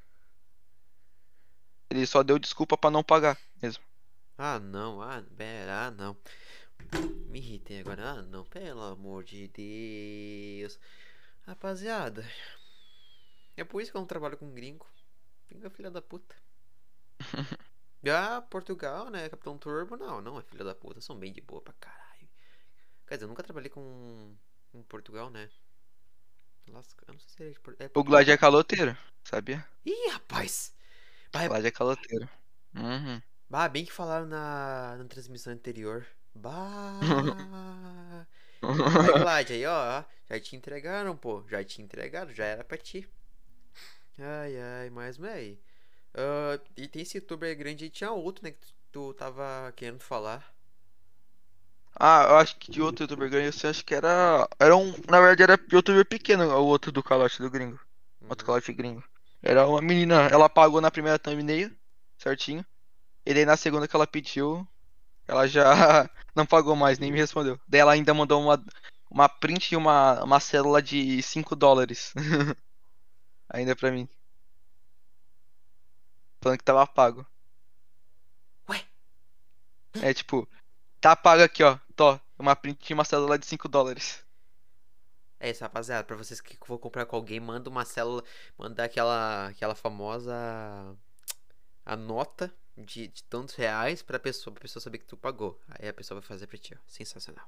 [1.89, 3.84] Ele só deu desculpa pra não pagar mesmo.
[4.38, 6.17] Ah, não, ah, pera, ah, não.
[7.29, 10.77] Me irritei agora, ah, não, pelo amor de Deus.
[11.47, 12.25] Rapaziada,
[13.55, 14.86] é por isso que eu não trabalho com gringo.
[15.49, 16.36] É filha da puta.
[18.08, 19.27] Ah, Portugal, né?
[19.29, 21.01] Capitão Turbo, não, não é filha da puta.
[21.01, 22.29] São bem de boa pra caralho.
[23.08, 24.36] Quer dizer, eu nunca trabalhei com.
[24.73, 25.49] em Portugal, né?
[26.67, 28.03] Lasca, eu não sei se é de é O Portugal.
[28.03, 29.65] Glad é caloteiro, sabia?
[29.86, 30.73] Ih, rapaz!
[31.31, 32.29] Bah, O Glad é caloteiro.
[32.75, 33.21] Uhum.
[33.49, 36.05] bah, bem que falaram na, na transmissão anterior.
[36.34, 38.25] Bah!
[38.99, 41.43] Aí, Glad, aí, ó, já te entregaram, pô.
[41.49, 43.08] Já te entregaram, já era pra ti.
[44.17, 45.58] Ai, ai, mas, véi.
[46.15, 50.01] ah, e tem esse youtuber grande e tinha outro, né, que tu, tu tava querendo
[50.01, 50.56] falar.
[51.97, 54.47] Ah, eu acho que de outro youtuber grande, eu acho que era.
[54.60, 54.91] Era um.
[55.10, 57.80] Na verdade, era youtuber pequeno, o outro do calote do gringo.
[58.30, 58.45] Outro Uhum.
[58.45, 59.04] calote gringo.
[59.41, 61.71] Era uma menina, ela pagou na primeira thumbnail,
[62.17, 62.65] certinho.
[63.25, 64.67] E daí na segunda que ela pediu,
[65.28, 65.63] ela já
[66.36, 67.60] não pagou mais, nem me respondeu.
[67.67, 68.63] Daí ela ainda mandou uma,
[69.12, 72.13] uma print e uma, uma célula de 5 dólares.
[73.49, 74.08] ainda pra mim.
[76.41, 77.25] Falando que tava pago.
[78.69, 78.86] Ué?
[80.01, 80.47] É tipo,
[81.01, 81.79] tá pago aqui, ó.
[81.95, 84.23] Tó, uma print e uma célula de 5 dólares.
[85.39, 86.03] É isso, rapaziada.
[86.03, 88.23] Pra vocês que for comprar com alguém, manda uma célula.
[88.58, 90.34] Manda aquela, aquela famosa.
[91.86, 95.60] A nota de, de tantos reais pra pessoa, pra pessoa saber que tu pagou.
[95.69, 96.79] Aí a pessoa vai fazer pra ti, ó.
[96.88, 97.47] Sensacional.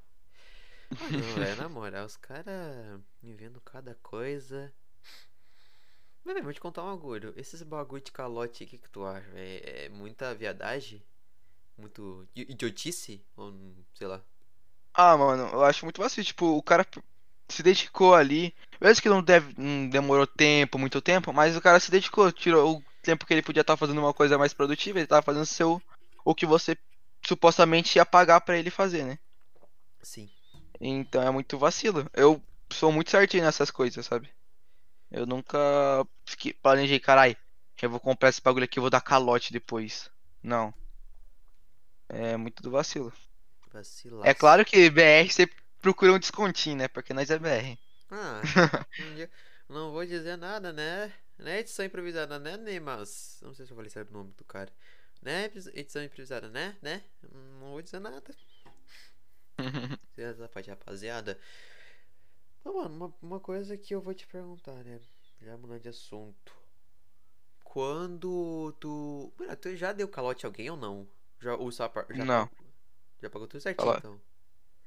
[1.12, 4.74] Não, velho, na moral, os caras vendo cada coisa.
[6.28, 7.34] Velho, vou te contar um bagulho.
[7.38, 9.26] Esses bagulho de calote, o que, que tu acha?
[9.30, 9.62] velho?
[9.64, 11.02] É muita viadagem?
[11.78, 13.24] Muito idiotice?
[13.38, 13.54] Ou
[13.94, 14.22] sei lá.
[14.94, 16.26] Ah, mano, eu acho muito vacilo.
[16.26, 16.86] Tipo, o cara
[17.48, 18.54] se dedicou ali.
[18.82, 22.78] Mesmo que não, deve, não demorou tempo, muito tempo, mas o cara se dedicou, tirou
[22.78, 25.82] o tempo que ele podia estar fazendo uma coisa mais produtiva, ele tava fazendo seu
[26.26, 26.78] o que você
[27.26, 29.18] supostamente ia pagar pra ele fazer, né?
[30.04, 30.30] Sim.
[30.82, 32.06] Então é muito vacilo.
[32.14, 34.30] Eu sou muito certinho nessas coisas, sabe?
[35.12, 35.58] Eu nunca
[36.26, 37.38] fiquei, planejei, carai,
[37.82, 40.10] eu vou comprar esse bagulho aqui, eu vou dar calote depois.
[40.42, 40.74] Não.
[42.10, 43.14] É muito do vacilo.
[43.72, 44.28] Vacilaço.
[44.28, 45.48] É claro que BR você
[45.82, 46.88] procura um descontinho, né?
[46.88, 47.78] Porque nós é BR.
[48.10, 48.42] Ah,
[49.70, 51.14] não vou dizer nada, né?
[51.38, 53.38] Né, edição improvisada, né, Neymas?
[53.44, 54.72] Não sei se eu falei certo o nome do cara.
[55.22, 56.76] Né, edição improvisada, né?
[56.82, 57.04] Né?
[57.60, 58.36] Não vou dizer nada.
[60.18, 61.40] Essa parte, rapaziada.
[62.60, 65.00] Então, mano, uma, uma coisa que eu vou te perguntar, né?
[65.42, 66.54] Já mudando de assunto.
[67.64, 69.32] Quando tu.
[69.38, 71.08] Mano, tu já deu calote a alguém ou não?
[71.40, 72.50] Já, ou só, par- já Não.
[73.22, 74.20] Já pagou tudo certinho, então.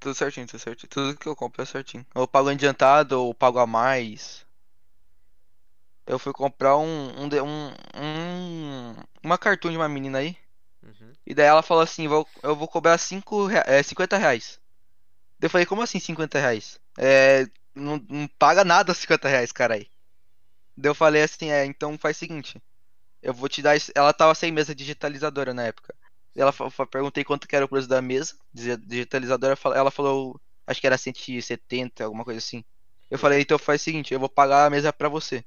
[0.01, 0.89] Tudo certinho, tudo certinho.
[0.91, 2.05] Tudo que eu compro é certinho.
[2.15, 4.45] Eu pago adiantado ou pago a mais.
[6.07, 10.37] Eu fui comprar um, um, de- um, um- uma cartoon de uma menina aí.
[10.83, 11.13] Uhum.
[11.27, 14.61] E daí ela falou assim, vou, eu vou cobrar cinco, rea- é, 50 reais.
[15.39, 16.81] Daí eu falei, como assim 50 reais?
[16.99, 19.87] É, não, não paga nada 50 reais, carai.
[20.77, 22.63] Daí eu falei assim, é, então faz o seguinte.
[23.23, 23.77] Eu vou te dar.
[23.77, 25.95] esse- Ela tava sem mesa digitalizadora na época.
[26.37, 26.53] Ela
[26.91, 29.59] perguntei quanto que era o preço da mesa digi- digitalizadora.
[29.77, 32.65] Ela falou, acho que era 170, alguma coisa assim.
[33.11, 35.45] Eu falei, então faz o seguinte, eu vou pagar a mesa pra você.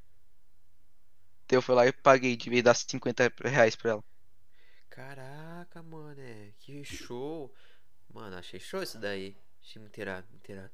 [1.48, 4.04] Daí eu fui lá e paguei, de vez dar 50 reais pra ela.
[4.90, 6.22] Caraca, mano,
[6.60, 7.54] que show.
[8.14, 9.36] Mano, achei show isso daí.
[9.62, 10.72] Achei muito irado, muito irado.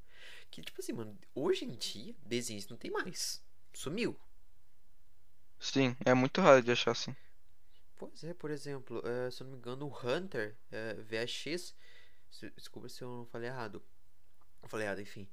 [0.52, 3.44] Que tipo assim, mano, hoje em dia, desenho isso não tem mais.
[3.74, 4.20] Sumiu.
[5.58, 7.16] Sim, é muito raro de achar assim.
[7.98, 11.76] Pois é, por exemplo, eh, se eu não me engano, o Hunter eh, VX.
[12.32, 13.84] se- Desculpa se eu não falei errado.
[14.64, 15.28] Eu falei errado, enfim.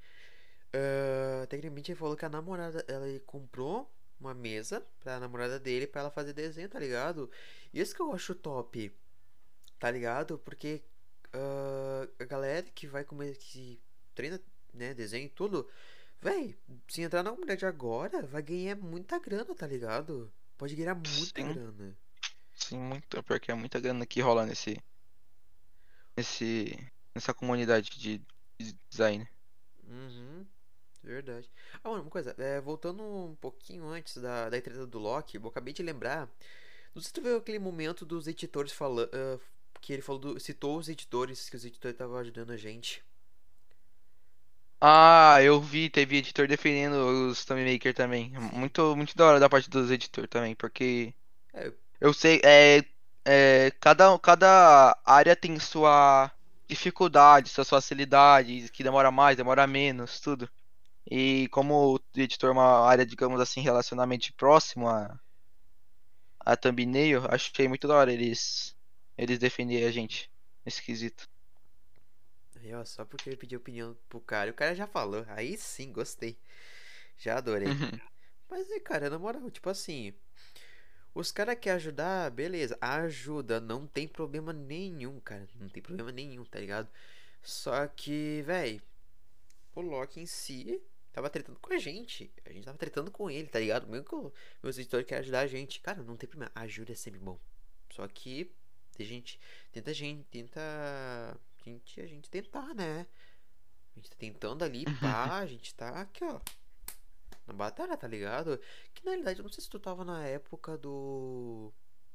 [0.73, 6.03] Eh, tecnicamente ele falou que a namorada, ela comprou uma mesa pra namorada dele pra
[6.03, 7.31] ela fazer desenho, tá ligado?
[7.75, 8.93] Isso que eu acho top,
[9.79, 10.39] tá ligado?
[10.39, 10.83] Porque
[11.33, 13.81] ah, a galera que vai comer, que
[14.15, 14.41] treina,
[14.77, 15.69] né, desenho e tudo,
[16.21, 16.57] véi,
[16.89, 20.33] se entrar na comunidade agora, vai ganhar muita grana, tá ligado?
[20.59, 21.53] Pode ganhar muita Sim.
[21.55, 21.97] grana.
[22.55, 24.83] Sim, muito, porque é muita grana que rola nesse,
[26.17, 26.77] nesse,
[27.15, 28.21] nessa comunidade de,
[28.59, 29.29] de design.
[29.85, 30.47] Uhum,
[31.03, 31.51] verdade.
[31.83, 35.47] Ah, mano, uma coisa, é, voltando um pouquinho antes da, da treta do Loki, eu
[35.47, 36.29] acabei de lembrar.
[36.95, 39.11] Não sei se tu viu aquele momento dos editores falando.
[39.81, 43.05] que ele falou do- citou os editores, que os editores estavam ajudando a gente.
[44.81, 46.95] Ah, eu vi, teve editor defendendo
[47.31, 48.31] os Thumb Maker também.
[48.53, 51.15] Muito, muito da hora da parte dos editores também, porque
[51.55, 52.85] É, eu sei, é,
[53.25, 56.31] é, cada, cada área tem sua
[56.69, 60.49] dificuldade, suas facilidades, que demora mais, demora menos, tudo.
[61.11, 65.19] E como o editor é uma área, digamos assim, relacionamento próximo a,
[66.41, 68.75] a thumbnail, achei muito da hora eles,
[69.19, 70.31] eles defenderem a gente
[70.65, 71.29] nesse quesito.
[72.67, 75.25] Aí, ó, só porque ele pediu opinião pro cara, e o cara já falou.
[75.29, 76.39] Aí sim, gostei.
[77.19, 77.69] Já adorei.
[78.49, 80.15] Mas é, cara, na moral, tipo assim.
[81.15, 85.49] Os caras querem ajudar, beleza, ajuda, não tem problema nenhum, cara.
[85.59, 86.89] Não tem problema nenhum, tá ligado?
[87.43, 88.83] Só que, véi,
[89.75, 92.31] o Loki em si tava tretando com a gente.
[92.45, 93.87] A gente tava tretando com ele, tá ligado?
[93.87, 95.81] Mesmo que o- meus editores querem ajudar a gente.
[95.81, 96.53] Cara, não tem problema.
[96.55, 97.39] Ajuda é sempre bom.
[97.91, 98.53] Só que
[98.99, 99.41] a gente
[99.73, 100.61] tenta gente, tenta.
[101.67, 103.07] A gente, a gente tentar, né?
[103.95, 106.41] A gente tá tentando ali, pá, a gente tá aqui, ó.
[107.45, 108.61] Na batalha, tá ligado?
[108.95, 111.73] Que na realidade, eu não sei se tu tava na época do.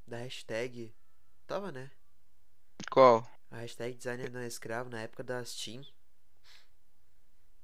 [0.08, 0.94] Da hashtag.
[1.46, 1.92] Tava, né?
[2.90, 3.30] Qual?
[3.50, 5.84] A hashtag designer não é escravo na época da Steam,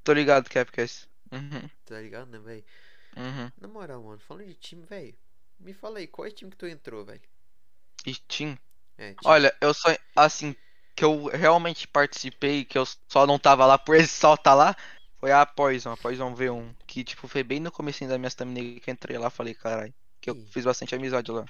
[0.04, 1.08] Tô ligado, Capcast.
[1.32, 2.66] Uhum, tá ligado, né, véi?
[3.18, 3.52] uhum.
[3.60, 5.18] Na moral, mano, falando de time, velho.
[5.60, 7.22] Me fala aí, qual é o time que tu entrou, velho?
[8.08, 8.58] Steam.
[8.98, 9.18] É, time.
[9.26, 10.56] Olha, eu só, assim,
[10.98, 14.76] que eu realmente participei, que eu só não tava lá por esse só tá lá,
[15.20, 16.74] foi a Poison, a Poison V1.
[16.88, 19.94] Que, tipo, foi bem no comecinho da minha thumbnail que eu entrei lá, falei, caralho,
[20.20, 20.48] que eu Ih.
[20.50, 21.46] fiz bastante amizade lá.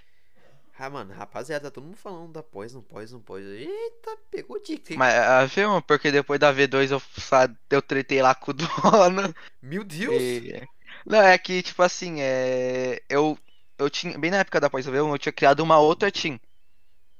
[0.77, 3.49] Ah, mano, rapaziada, tá todo mundo falando da Poison, Poison, Poison.
[3.49, 4.97] Eita, pegou o tique.
[4.97, 7.01] Mas a V1, porque depois da V2 eu,
[7.69, 9.33] eu tretei lá com o dono.
[9.61, 10.13] Meu Deus!
[10.21, 10.67] E...
[11.05, 13.01] Não, é que, tipo assim, é...
[13.09, 13.39] eu,
[13.79, 16.37] eu tinha, bem na época da Poison V1, eu tinha criado uma outra team.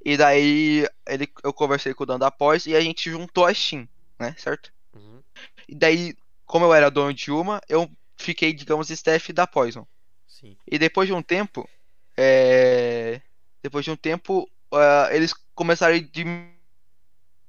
[0.04, 2.32] E daí ele, eu conversei com o dono da
[2.66, 4.72] e a gente juntou a Steam, né, certo?
[4.94, 5.22] Uhum,
[5.68, 6.14] E daí,
[6.46, 9.86] como eu era dono de uma, eu fiquei, digamos, staff da Poison.
[10.26, 10.56] sim.
[10.70, 11.68] E depois de um tempo,
[12.16, 13.20] é...
[13.62, 16.58] depois de um tempo, ah, eles começaram a diminuir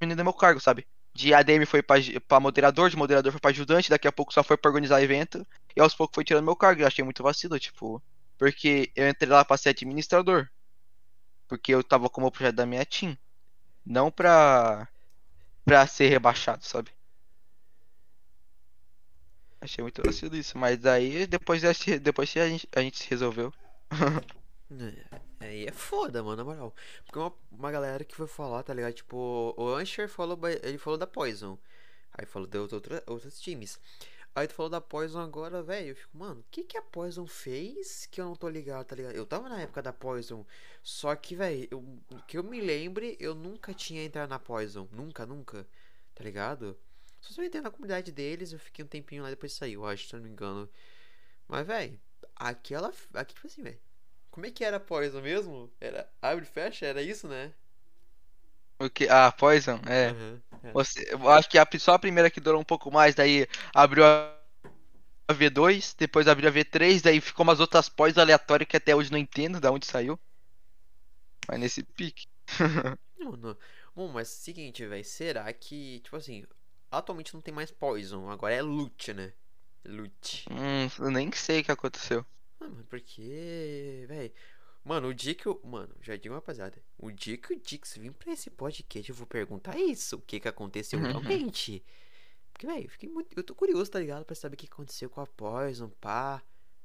[0.02, 0.86] meu cargo, sabe?
[1.14, 4.44] De ADM foi pra, pra moderador, de moderador foi pra ajudante, daqui a pouco só
[4.44, 6.82] foi pra organizar evento, e aos poucos foi tirando meu cargo.
[6.82, 8.02] Eu achei muito vacilo, tipo,
[8.38, 10.48] porque eu entrei lá pra ser administrador.
[11.50, 13.18] Porque eu tava como projeto da minha team.
[13.86, 14.88] Não pra,
[15.66, 16.92] pra ser rebaixado, sabe?
[19.60, 21.62] Achei muito vacilo isso, mas daí depois,
[22.02, 23.54] depois a gente, a gente se resolveu.
[24.72, 26.76] É, Aí é foda, mano, na moral.
[27.06, 28.94] Porque uma, uma galera que foi falar, tá ligado?
[28.94, 31.58] Tipo, o Ansher falou, ele falou da Poison.
[32.14, 33.80] Aí falou de outra, outros times.
[34.36, 35.90] Aí tu falou da Poison agora, velho.
[35.90, 38.96] Eu fico, mano, o que que a Poison fez que eu não tô ligado, tá
[38.96, 39.16] ligado?
[39.16, 40.46] Eu tava na época da Poison.
[40.84, 41.68] Só que, velho,
[42.28, 44.88] que eu me lembre, eu nunca tinha entrado na Poison.
[44.92, 45.68] Nunca, nunca.
[46.16, 46.78] Tá ligado?
[47.22, 49.86] Só se eu entrei na comunidade deles, eu fiquei um tempinho lá depois saí, eu
[49.86, 50.70] acho, se eu não me engano.
[51.48, 52.00] Mas, velho,
[52.36, 52.94] aquela.
[53.14, 53.80] Aqui, tipo assim, velho.
[54.32, 55.72] Como é que era a Poison mesmo?
[55.82, 56.86] Era abre e fecha?
[56.86, 57.54] Era isso, né?
[58.80, 59.08] O que?
[59.10, 59.80] Ah, Poison?
[59.88, 60.10] É.
[60.10, 60.74] Aham, é.
[60.74, 64.06] Você, eu acho que a, só a primeira que durou um pouco mais, daí abriu
[64.06, 64.36] a
[65.28, 69.12] a V2, depois abriu a V3, daí ficou umas outras pós aleatórias que até hoje
[69.12, 70.20] não entendo de onde saiu.
[71.48, 72.28] Mas nesse pique.
[73.20, 73.58] Mano,
[73.96, 76.46] bom, mas seguinte, velho, será que, tipo assim,
[76.92, 79.34] atualmente não tem mais Poison, agora é Loot, né?
[79.86, 80.50] Loot.
[80.50, 82.26] Hum, eu nem sei o que aconteceu.
[82.60, 84.34] Ah, mano, porque, velho,
[84.84, 88.12] mano, o dia que eu, mano, já digo, rapaziada, o dia que o Dix vir
[88.14, 91.84] pra esse podcast, eu vou perguntar isso, o que que aconteceu realmente.
[92.52, 95.10] Porque, velho, eu fiquei muito, eu tô curioso, tá ligado, pra saber o que aconteceu
[95.10, 96.42] com a Poison, pá.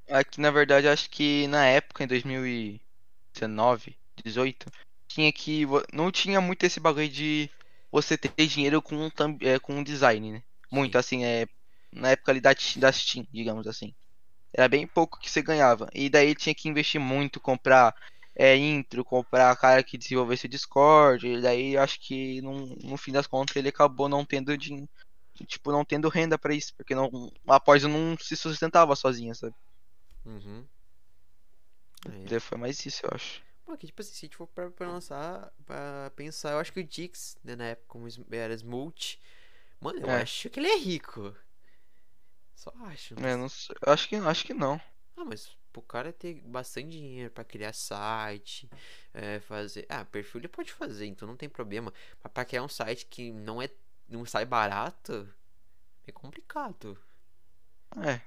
[0.09, 4.71] Aqui, na verdade, acho que na época, em 2019, 18,
[5.07, 5.63] tinha que.
[5.91, 7.49] Não tinha muito esse bagulho de
[7.91, 9.09] você ter dinheiro com, um
[9.41, 10.43] é, com um design, né?
[10.71, 10.97] Muito, Sim.
[10.97, 11.47] assim, é.
[11.91, 13.93] Na época ali da, da Steam, digamos assim.
[14.57, 15.87] Era bem pouco que você ganhava.
[15.93, 17.93] E daí tinha que investir muito, comprar
[18.35, 21.27] é, intro, comprar cara que desenvolvesse o Discord.
[21.27, 24.87] E daí acho que no, no fim das contas ele acabou não tendo din-
[25.47, 26.73] Tipo, não tendo renda pra isso.
[26.75, 27.09] Porque não,
[27.47, 29.53] a Poison não se sustentava sozinha, sabe?
[30.25, 30.65] Uhum.
[32.05, 32.29] É.
[32.29, 33.41] Daí Foi mais isso, eu acho.
[33.65, 36.71] Pô, que tipo assim, se a gente for pra, pra lançar, pra pensar, eu acho
[36.71, 39.19] que o Dix, né, na época, como era Smooth,
[39.81, 40.21] mano, eu É.
[40.21, 41.35] acho que ele é rico.
[42.55, 43.13] Só acho.
[43.15, 43.35] É, sei.
[43.35, 43.75] não sei.
[43.85, 44.81] Acho que, acho que não.
[45.17, 48.69] Ah, mas pro cara ter bastante dinheiro pra criar site,
[49.13, 49.85] é, fazer.
[49.89, 51.93] Ah, perfil ele pode fazer, então não tem problema.
[52.23, 53.69] Mas pra criar um site que não é.
[54.07, 55.27] não sai barato,
[56.07, 56.97] é complicado.
[57.97, 58.21] É.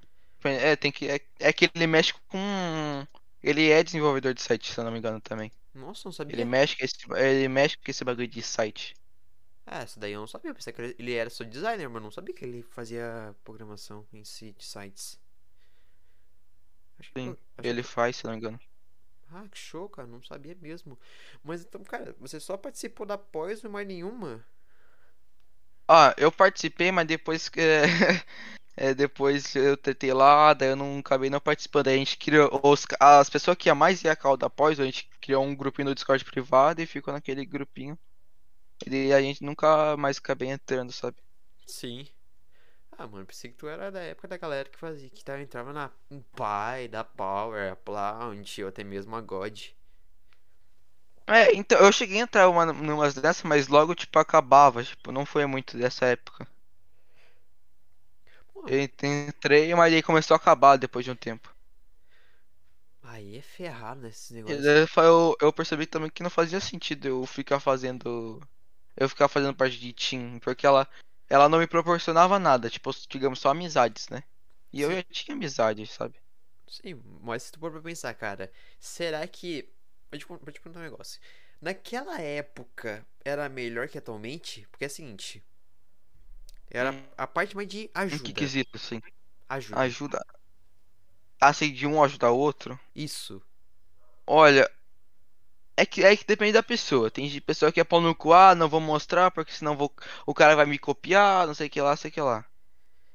[0.45, 1.09] É, tem que.
[1.09, 3.07] É, é que ele mexe com.
[3.43, 5.51] Ele é desenvolvedor de site, se eu não me engano também.
[5.75, 6.37] Nossa, não sabia.
[6.37, 8.95] Ele mexe com esse, ele mexe com esse bagulho de site.
[9.71, 10.51] Ah, essa daí eu não sabia.
[10.51, 14.25] Eu pensei que ele- era só designer, mas não sabia que ele fazia programação em
[14.25, 15.21] si de sites.
[17.01, 18.61] Acho que Sim, ele faz, se não me engano.
[19.31, 20.09] Ah, que show, cara.
[20.09, 20.99] Não sabia mesmo.
[21.43, 24.45] Mas então, cara, você só participou da pós e mais nenhuma?
[25.89, 27.61] Ah, eu participei, mas depois que.
[28.81, 31.89] É, depois eu tentei lá, daí eu não acabei não participando.
[31.89, 32.49] Aí a gente criou.
[32.65, 35.95] Os, as pessoas que ia mais ia calda após, a gente criou um grupinho no
[35.97, 37.99] Discord privado e ficou naquele grupinho.
[38.87, 41.17] E a gente nunca mais acabei entrando, sabe?
[41.67, 42.07] Sim.
[42.93, 45.73] Ah, mano, pensei que tu era da época da galera que fazia, que tava, entrava
[45.73, 49.59] na um pai, da Power, a Plound, ou até mesmo a God.
[51.27, 55.25] É, então, eu cheguei a entrar uma, numas dessas, mas logo, tipo, acabava, tipo, não
[55.27, 56.47] foi muito dessa época.
[58.53, 61.53] Pô, Eu ent- entrei, mas aí começou a acabar depois de um tempo.
[63.03, 64.97] aí é ferrado nesses E negócios.
[64.97, 68.41] eu, eu percebi também que não fazia sentido eu ficar fazendo.
[68.99, 70.89] Eu ficar fazendo parte de team, porque ela,
[71.29, 74.23] ela não me proporcionava nada, tipo, digamos, só amizades, né?
[74.73, 74.95] E eu Sim.
[74.95, 76.19] já tinha amizades, sabe?
[76.69, 79.69] Sim, mas se tu for pra pensar, cara, será que.
[80.11, 81.21] Vou te, per- vou te perguntar um negócio.
[81.61, 84.67] Naquela época era melhor que atualmente?
[84.71, 85.43] Porque é o seguinte.
[86.71, 87.09] Era Hum.
[87.19, 88.19] a parte mais de Em ajuda.
[88.19, 89.01] que quesito, assim?
[89.49, 89.95] Ajuda.
[89.95, 90.25] Ajuda.
[91.41, 92.79] Assim, de um ajudar o outro?
[92.95, 93.43] Isso.
[94.27, 94.71] Olha,
[95.79, 97.11] é que, é que depende da pessoa.
[97.11, 99.93] Tem pessoa que é pau no cu, ah, não vou mostrar porque senão vou,
[100.27, 102.45] o cara vai me copiar, não sei o que lá, sei o que lá.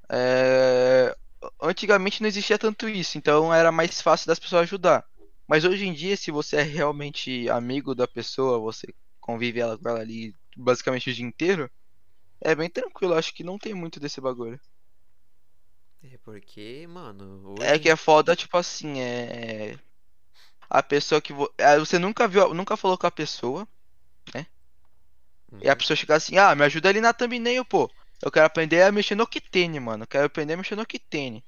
[0.09, 1.15] É,
[1.61, 5.05] Antigamente não existia tanto isso, então era mais fácil das pessoas ajudar.
[5.47, 9.89] Mas hoje em dia, se você é realmente amigo da pessoa, você convive ela com
[9.89, 11.69] ela ali basicamente o dia inteiro,
[12.41, 14.59] é bem tranquilo, acho que não tem muito desse bagulho.
[16.03, 17.79] É porque, mano, É hoje.
[17.79, 19.77] que é foda, tipo assim, é.
[20.73, 21.49] A pessoa que vo...
[21.57, 23.65] é, você nunca viu, nunca falou com a pessoa,
[25.61, 25.75] e a Uhum.
[25.75, 27.89] pessoa chega assim, ah, me ajuda ali na thumbnail, pô.
[28.21, 30.03] Eu quero aprender a mexer no Octane, mano.
[30.03, 31.43] Eu quero aprender a mexer no Octane.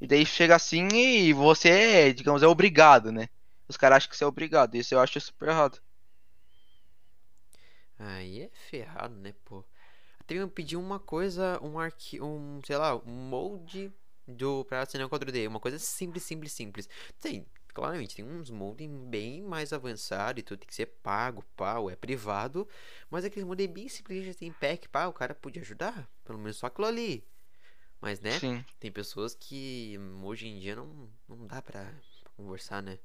[0.00, 3.28] E daí chega assim e você é, digamos, é obrigado, né?
[3.68, 4.74] Os caras acham que você é obrigado.
[4.76, 5.80] Isso eu acho super errado.
[7.98, 9.64] Aí é ferrado, né, pô?
[10.20, 12.20] Até mesmo pedir uma coisa, um arqui...
[12.20, 13.92] um, sei lá, um molde
[14.26, 16.88] do pra assinar o 4D, uma coisa simples, simples, simples.
[17.20, 21.90] Tem, claramente, tem uns moldes bem mais avançados e tudo tem que ser pago, pau,
[21.90, 22.68] é privado,
[23.10, 26.56] mas aqueles moldes bem simples, já tem pack, pá, o cara podia ajudar, pelo menos
[26.56, 27.24] só aquilo ali.
[28.00, 28.64] Mas, né, Sim.
[28.80, 32.98] tem pessoas que hoje em dia não, não dá pra, pra conversar, né?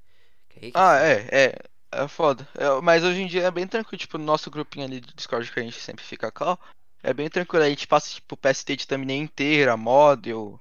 [0.49, 1.55] Que aí que Ah, é, é.
[1.91, 2.47] É foda.
[2.55, 5.49] É, mas hoje em dia é bem tranquilo, tipo, no nosso grupinho ali de Discord
[5.51, 6.59] que a gente sempre fica call,
[7.01, 7.63] é bem tranquilo.
[7.63, 10.59] A gente passa, tipo, PST de thumbnail inteira, model.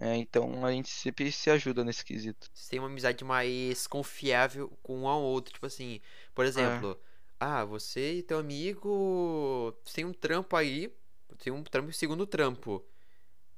[0.00, 2.50] É, então a gente sempre se ajuda nesse quesito.
[2.52, 5.52] Você tem uma amizade mais confiável com um ao outro.
[5.54, 6.00] Tipo assim,
[6.34, 7.00] por exemplo,
[7.38, 10.92] ah, você e teu amigo tem um trampo aí,
[11.38, 12.84] tem um trampo e segundo trampo,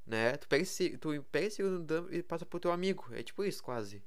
[0.07, 0.37] né?
[0.39, 3.07] Tu pega esse, tu pega esse segundo trampo e passa pro teu amigo.
[3.15, 4.03] É tipo isso, quase.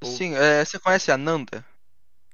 [0.00, 1.64] Ou- Sim, é, você conhece a Nanda?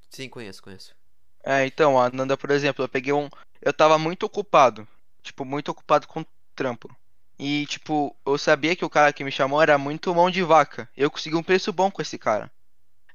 [0.09, 0.95] Sim, conheço, conheço.
[1.43, 3.29] É, então, a Nanda, por exemplo, eu peguei um.
[3.61, 4.87] Eu tava muito ocupado.
[5.21, 6.25] Tipo, muito ocupado com
[6.55, 6.89] trampo.
[7.39, 10.89] E, tipo, eu sabia que o cara que me chamou era muito mão de vaca.
[10.95, 12.51] Eu consegui um preço bom com esse cara.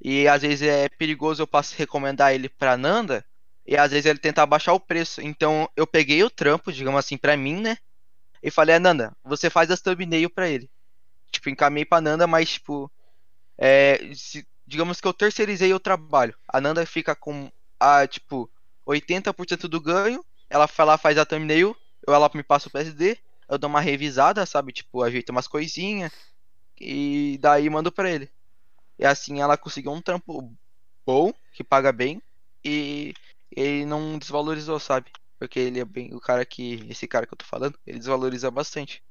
[0.03, 3.25] E às vezes é perigoso eu passo recomendar ele pra Nanda.
[3.66, 5.22] E às vezes ele tenta abaixar o preço.
[5.22, 7.79] Então eu peguei o trampo, digamos assim, pra mim, né?
[8.43, 10.70] E falei, Nanda, você faz as thumbnail pra ele.
[11.33, 12.91] Tipo, encaminhei pra Nanda, mas tipo.
[13.59, 16.35] É, se- digamos que eu terceirizei o trabalho.
[16.49, 18.51] A Nanda fica com a, tipo,
[18.87, 20.25] 80% do ganho.
[20.51, 21.77] Ela lá, faz a thumbnail.
[22.07, 23.18] Ou ela me passa o PSD.
[23.49, 24.72] Eu dou uma revisada, sabe?
[24.72, 26.12] Tipo, ajeito umas coisinhas.
[26.80, 28.30] E daí mando pra ele.
[28.99, 30.53] E assim ela conseguiu um trampo
[31.05, 32.22] bom, que paga bem.
[32.64, 33.14] E
[33.51, 35.11] ele não desvalorizou, sabe?
[35.38, 36.86] Porque ele é bem o cara que.
[36.88, 39.03] Esse cara que eu tô falando, ele desvaloriza bastante.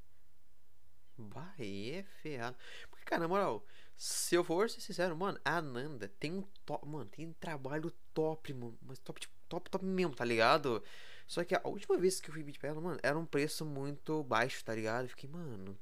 [1.17, 2.57] Bah, aí é ferrado.
[2.89, 3.65] Porque, cara, na moral,
[3.95, 6.87] se eu for ser sincero, mano, a Ananda tem um top.
[6.87, 8.77] Mano, tem um trabalho top, mano.
[8.81, 10.83] Mas top, tipo, top, top mesmo, tá ligado?
[11.27, 13.65] Só que a última vez que eu fui pedir pra ela, mano, era um preço
[13.65, 15.05] muito baixo, tá ligado?
[15.05, 15.77] Eu fiquei, mano.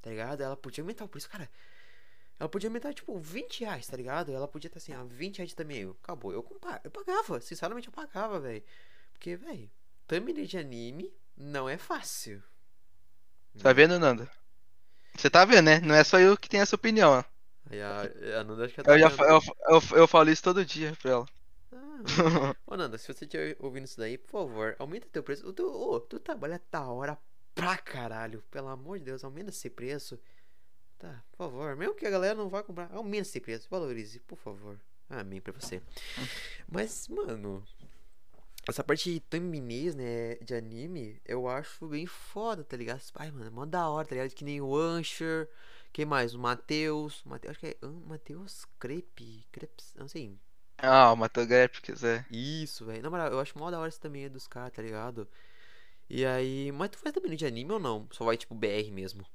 [0.00, 0.40] Tá ligado?
[0.42, 1.48] Ela podia aumentar o preço, cara.
[2.40, 4.32] Ela podia aumentar, tipo, 20 reais, tá ligado?
[4.32, 5.78] Ela podia estar assim, ah, 20 reais também.
[5.82, 6.32] Eu, acabou.
[6.32, 8.64] Eu, compa- eu pagava, sinceramente eu pagava, velho.
[9.12, 9.70] Porque, velho,
[10.08, 12.42] thumbnail de anime não é fácil.
[13.58, 14.30] Tá vendo, Nanda?
[15.16, 15.80] Você tá vendo, né?
[15.80, 17.12] Não é só eu que tenho essa opinião.
[17.12, 17.24] ó.
[17.70, 19.10] A, a Nanda acho que já tá Eu, já, vendo.
[19.10, 21.26] fa- eu, eu, eu falo isso todo dia pra ela.
[21.72, 22.02] Ah,
[22.66, 25.48] Ô Nanda, se você estiver ouvindo isso daí, por favor, aumenta teu preço.
[25.48, 27.18] Ô, tu trabalha da hora
[27.54, 28.42] pra caralho.
[28.50, 30.18] Pelo amor de Deus, aumenta esse preço.
[30.98, 31.76] Tá, por favor.
[31.76, 33.68] Mesmo que a galera não vá comprar, aumenta esse preço.
[33.70, 34.78] Valorize, por favor.
[35.08, 35.82] Amém pra você.
[36.68, 37.64] Mas, mano,
[38.68, 43.02] essa parte de thumbnails, né, de anime, eu acho bem foda, tá ligado?
[43.16, 44.30] Ai, mano, é mó da hora, tá ligado?
[44.34, 45.48] Que nem o Ancher.
[45.92, 46.34] Quem mais?
[46.34, 47.22] O Matheus.
[47.48, 49.46] Acho que é Matheus Crepe.
[49.52, 50.38] Crepes, não sei.
[50.78, 52.26] Ah, o Matograp, quiser.
[52.30, 53.00] Isso, velho.
[53.02, 55.28] Na moral, eu acho mó da hora esse também dos caras, tá ligado?
[56.10, 56.72] E aí.
[56.72, 58.08] Mas tu faz também de anime ou não?
[58.12, 59.26] Só vai tipo BR mesmo.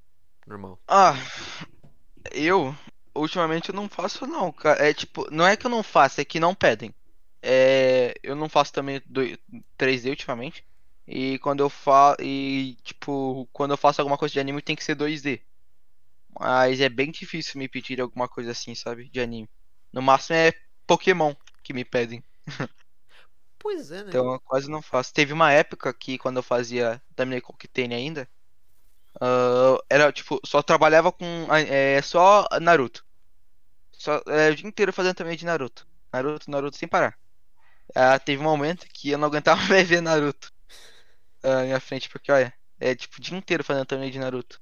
[0.48, 0.80] Normal.
[0.88, 1.18] Ah,
[2.32, 2.76] eu
[3.16, 4.88] ultimamente eu não faço não, cara.
[4.88, 6.94] É tipo, não é que eu não faço, é que não pedem.
[7.42, 9.22] É, eu não faço também do-
[9.78, 10.64] 3D ultimamente.
[11.08, 14.84] E quando eu faço e tipo, quando eu faço alguma coisa de anime tem que
[14.84, 15.42] ser 2D.
[16.40, 19.50] Mas é bem difícil me pedir alguma coisa assim, sabe, de anime.
[19.94, 20.54] No máximo é
[20.88, 22.24] Pokémon que me pedem.
[23.60, 24.06] Pois é, né?
[24.08, 25.14] Então eu quase não faço.
[25.14, 28.28] Teve uma época que quando eu fazia Terminei Coquetane ainda,
[29.20, 33.06] ah, era tipo, só trabalhava com ah, é, só Naruto.
[33.92, 35.88] Só, é, o dia inteiro fazendo também de Naruto.
[36.14, 37.18] Naruto, Naruto sem parar.
[37.96, 40.52] Ah, teve um momento que eu não aguentava mais ver Naruto
[41.44, 44.62] ah, na minha frente, porque olha, é tipo o dia inteiro fazendo também de Naruto.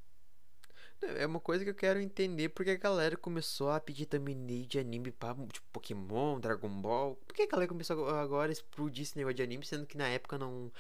[1.17, 4.79] É uma coisa que eu quero entender porque a galera começou a pedir thumbnail de
[4.79, 7.15] anime pra tipo, Pokémon, Dragon Ball.
[7.27, 10.07] Por que a galera começou agora a explodir esse negócio de anime, sendo que na
[10.07, 10.71] época não.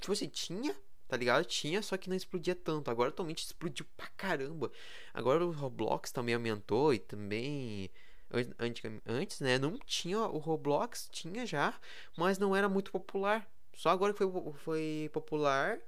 [0.00, 0.74] Tipo assim, tinha,
[1.06, 1.44] tá ligado?
[1.44, 2.90] Tinha, só que não explodia tanto.
[2.90, 4.70] Agora atualmente explodiu pra caramba.
[5.12, 7.90] Agora o Roblox também aumentou e também.
[8.30, 9.58] an- antigam- Antes, né?
[9.58, 10.20] Não tinha.
[10.20, 11.74] O Roblox tinha já,
[12.16, 13.48] mas não era muito popular.
[13.74, 15.78] Só agora que foi, foi popular.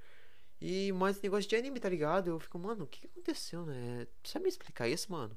[0.61, 2.29] E mais negócio de anime, tá ligado?
[2.29, 4.05] Eu fico, mano, o que que aconteceu, né?
[4.23, 5.35] Sabe me explicar isso, mano?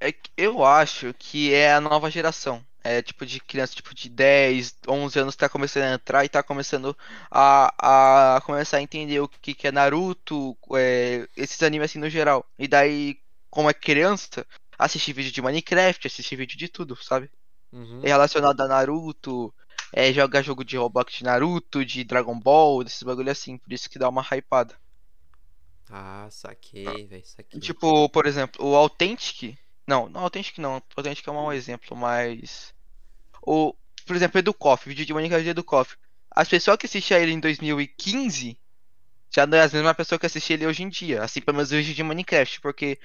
[0.00, 2.64] É eu acho que é a nova geração.
[2.82, 6.42] É tipo de criança tipo de 10, 11 anos tá começando a entrar e tá
[6.42, 6.96] começando
[7.30, 12.10] a, a começar a entender o que, que é Naruto, é, esses animes assim no
[12.10, 12.44] geral.
[12.58, 14.44] E daí, como é criança,
[14.76, 17.30] assistir vídeo de Minecraft, assistir vídeo de tudo, sabe?
[17.72, 18.00] Uhum.
[18.02, 19.54] É relacionado a Naruto,
[19.92, 23.58] é jogar jogo de Roblox de Naruto, de Dragon Ball, desses bagulho assim.
[23.58, 24.74] Por isso que dá uma hypada.
[25.90, 27.60] Ah, saquei, velho, saquei.
[27.60, 29.58] Tipo, por exemplo, o Authentic.
[29.86, 30.82] Não, não, Authentic não.
[30.96, 32.72] Authentic é um mau exemplo, mas.
[33.42, 33.74] O,
[34.06, 35.96] por exemplo, Educoff, vídeo de Minecraft de Educoff.
[36.30, 38.58] As pessoas que assistiam ele em 2015
[39.30, 41.22] já não é as mesmas pessoas que assistem ele hoje em dia.
[41.22, 42.62] Assim, pelo menos o vídeo de Minecraft.
[42.62, 42.98] Porque,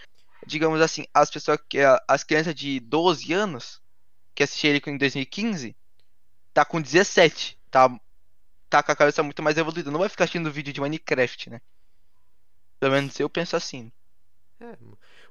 [0.46, 1.80] digamos assim, as pessoas que.
[2.08, 3.82] As crianças de 12 anos
[4.34, 5.76] que assistiam ele em 2015
[6.58, 7.56] tá com 17.
[7.70, 7.88] Tá,
[8.70, 9.92] tá com a cabeça muito mais evoluída.
[9.92, 11.62] Não vai ficar assistindo vídeo de Minecraft, né?
[12.80, 13.92] Pelo menos eu penso assim.
[14.60, 14.76] É,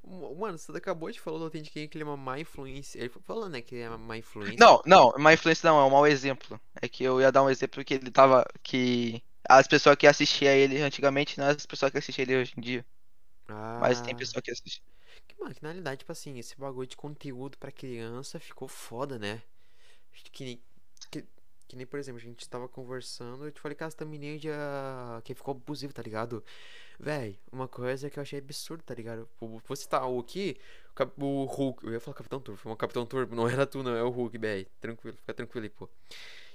[0.05, 2.99] mano, você acabou de falar do Authentic que ele é uma má influência.
[2.99, 4.59] Ele falou, né, que é uma má influência.
[4.59, 6.61] Não, não, má influência não, é um mau exemplo.
[6.81, 8.45] É que eu ia dar um exemplo que ele tava.
[8.63, 12.53] Que as pessoas que assistiam ele antigamente não é as pessoas que assistem ele hoje
[12.57, 12.85] em dia.
[13.79, 14.83] Mas tem Ah, pessoa que assiste.
[15.29, 19.19] que, mano, que na realidade, tipo assim, esse bagulho de conteúdo pra criança ficou foda,
[19.19, 19.43] né?
[20.33, 20.63] Que nem,
[21.11, 21.25] que,
[21.69, 24.43] que nem, por exemplo, a gente tava conversando, eu te falei que as thumbnails
[25.25, 26.43] que ficou abusivo, tá ligado?
[26.99, 29.29] Véi, uma coisa que eu achei absurdo, tá ligado?
[29.41, 30.57] Vou citar o aqui,
[31.19, 34.03] o, Hulk, eu ia falar Capitão Turbo, um Capitão Turbo, não era tu, não, é
[34.03, 35.89] o Hulk, BR, tranquilo, fica tranquilo aí, pô.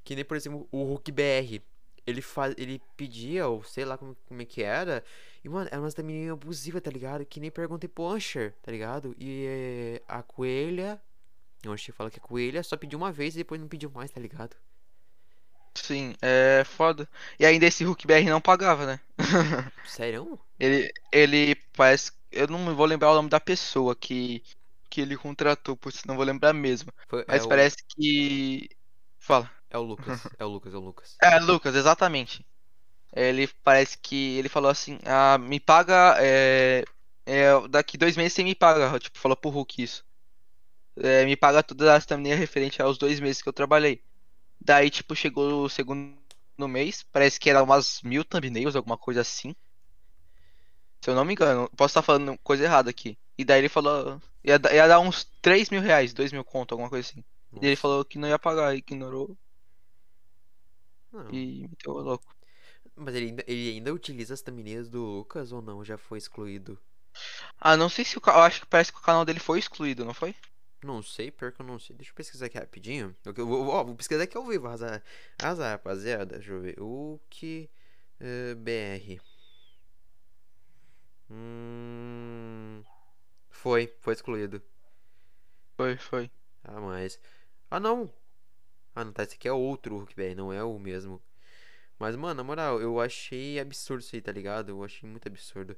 [0.03, 1.61] Que nem, por exemplo, o Hulk BR,
[2.07, 5.03] ele, faz, ele pedia, ou sei lá como, como é que era,
[5.43, 7.25] e, mano, era umas thumbnails abusivas, tá ligado?
[7.25, 9.15] Que nem perguntei pro Usher, tá ligado?
[9.19, 10.99] E eh, a coelha,
[11.69, 14.11] o Usher fala que a coelha só pediu uma vez e depois não pediu mais,
[14.11, 14.55] tá ligado?
[15.73, 17.07] Sim, é foda.
[17.39, 18.99] E ainda esse Hulk BR não pagava, né?
[19.85, 20.39] Sério?
[20.59, 22.11] Ele, ele parece.
[22.31, 24.43] Eu não vou lembrar o nome da pessoa que,
[24.89, 26.91] que ele contratou, por isso não vou lembrar mesmo.
[27.07, 28.69] Foi, Mas é, o, parece que.
[29.19, 29.49] Fala.
[29.69, 30.27] é o Lucas.
[30.37, 31.17] É o Lucas, é o Lucas.
[31.21, 32.45] É, Lucas, exatamente.
[33.13, 36.15] Ele parece que ele falou assim: ah, me paga.
[36.19, 36.83] É,
[37.25, 38.99] é, daqui dois meses você me paga.
[38.99, 40.05] Tipo, falou pro Hulk isso.
[40.97, 44.03] É, me paga todas as thumbnails referente aos dois meses que eu trabalhei.
[44.59, 46.17] Daí, tipo, chegou o segundo
[46.67, 47.03] mês.
[47.11, 49.55] Parece que era umas mil thumbnails, alguma coisa assim.
[51.01, 53.17] Se eu não me engano, posso estar falando coisa errada aqui.
[53.37, 54.21] E daí ele falou.
[54.43, 57.23] Ia, ia dar uns 3 mil reais, 2 mil conto, alguma coisa assim.
[57.61, 57.81] E ele Nossa.
[57.81, 59.37] falou que não ia pagar, ignorou
[61.11, 61.31] Não.
[61.31, 62.35] e meteu o louco.
[62.95, 65.83] Mas ele ainda, ele ainda utiliza as thumbnails do Lucas ou não?
[65.83, 66.79] Já foi excluído?
[67.59, 68.21] Ah, não sei se o.
[68.27, 70.35] Eu acho que parece que o canal dele foi excluído, não foi?
[70.83, 71.95] Não sei, pior que eu não sei.
[71.95, 73.15] Deixa eu pesquisar aqui rapidinho.
[73.25, 75.03] Eu, eu vou, ó, vou pesquisar aqui ao vivo, azar,
[75.41, 76.37] azar, rapaziada.
[76.37, 76.75] Deixa eu ver.
[76.79, 77.69] O que
[78.19, 79.21] eh, BR.
[81.29, 82.83] Hum,
[83.49, 84.61] foi, foi excluído.
[85.75, 86.31] Foi, foi.
[86.63, 87.19] Ah, mas.
[87.69, 88.11] Ah, não.
[88.95, 89.23] Ah, não tá.
[89.23, 91.21] Esse aqui é outro Hulk BR, não é o mesmo.
[91.99, 94.69] Mas, mano, na moral, eu achei absurdo isso aí, tá ligado?
[94.69, 95.77] Eu achei muito absurdo.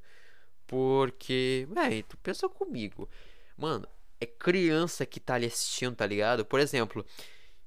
[0.67, 3.09] Porque, véi, tu pensa comigo.
[3.57, 3.87] Mano,
[4.19, 6.45] é criança que tá ali assistindo, tá ligado?
[6.45, 7.05] Por exemplo,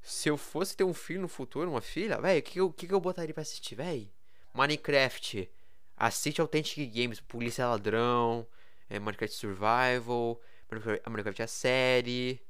[0.03, 2.95] se eu fosse ter um filho no futuro, uma filha, véi, o que, que, que
[2.95, 4.11] eu botaria pra assistir, véi?
[4.55, 5.51] Minecraft.
[5.97, 8.47] Assiste Authentic Games, Polícia Ladrão,
[8.89, 10.41] é, Minecraft Survival,
[11.09, 12.41] Minecraft, a série,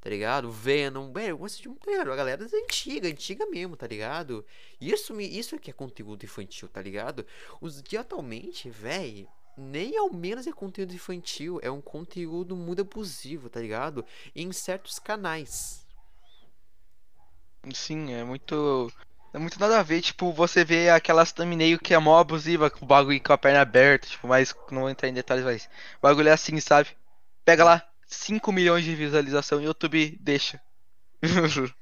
[0.00, 0.50] tá ligado?
[0.50, 4.44] Venom, velho, eu assisti velho, a galera é antiga, antiga mesmo, tá ligado?
[4.80, 7.26] Isso, isso que é conteúdo infantil, tá ligado?
[7.60, 13.48] Os de atualmente, velho, nem ao menos é conteúdo infantil, é um conteúdo muito abusivo,
[13.48, 14.04] tá ligado?
[14.34, 15.86] Em certos canais.
[17.72, 18.92] Sim, é muito.
[19.32, 22.84] É muito nada a ver, tipo, você vê aquelas thumbnail que é mó abusiva, com
[22.84, 25.66] o bagulho com a perna aberta, tipo, mas não vou entrar em detalhes, mas.
[25.98, 26.90] O bagulho é assim, sabe?
[27.44, 30.60] Pega lá, 5 milhões de visualização e o YouTube deixa.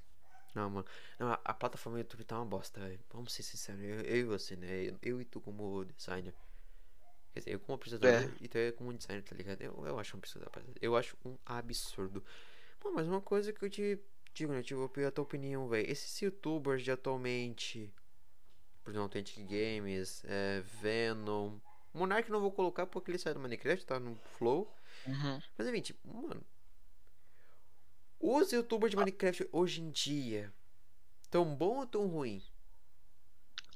[0.54, 0.86] Não, mano.
[1.18, 3.00] Não, a, a plataforma do YouTube tá uma bosta, velho.
[3.10, 3.82] Vamos ser sinceros.
[3.82, 4.82] Eu, eu e você, né?
[4.82, 6.34] Eu, eu e tu como designer.
[7.32, 8.30] Quer dizer, eu como apresentador É.
[8.40, 9.62] e tu é como designer, tá ligado?
[9.62, 10.78] Eu, eu acho um absurdo, rapaziada.
[10.82, 12.22] Eu acho um absurdo.
[12.84, 13.98] Mano, mas uma coisa que eu te
[14.34, 14.62] digo, né?
[14.62, 15.90] Tipo, a tua opinião, velho.
[15.90, 17.92] Esses youtubers de atualmente.
[18.84, 21.58] Por exemplo, Authentic Games, é, Venom.
[21.94, 24.70] Monark não vou colocar porque ele saiu do Minecraft, tá no Flow.
[25.06, 25.40] Uhum.
[25.56, 26.42] Mas enfim, tipo, mano.
[28.18, 30.52] Os youtubers de Minecraft hoje em dia.
[31.30, 32.42] Tão bom ou tão ruim?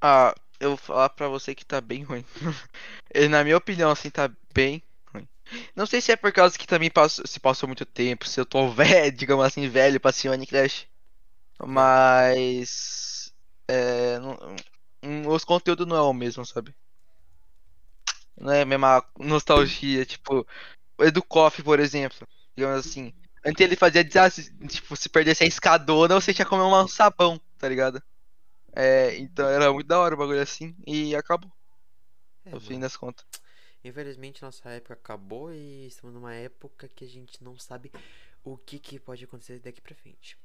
[0.01, 2.25] Ah, eu vou falar pra você que tá bem ruim.
[3.31, 4.83] Na minha opinião, assim, tá bem
[5.13, 5.29] ruim.
[5.75, 6.91] Não sei se é por causa que também
[7.27, 10.89] se passou muito tempo, se eu tô velho, digamos assim, velho pra assistir Minecraft.
[11.67, 13.33] Mas.
[13.69, 14.19] É.
[14.21, 14.39] não-
[15.05, 16.75] hum, os conteúdos não é o mesmo, sabe?
[18.39, 20.47] Não é a mesma nostalgia, tipo.
[20.99, 22.27] O Educoff, por exemplo.
[22.57, 23.13] Digamos assim.
[23.47, 27.41] Antes ele fazia desastre, tipo, se perdesse a escadona, você tinha que comer um sabão,
[27.59, 28.03] tá ligado?
[28.77, 31.51] É, então era muito da hora o bagulho assim e acabou,
[32.47, 32.81] É, no fim mano.
[32.81, 33.25] das contas.
[33.83, 37.91] Infelizmente nossa época acabou e estamos numa época que a gente não sabe
[38.45, 40.37] o que, que pode acontecer daqui pra frente.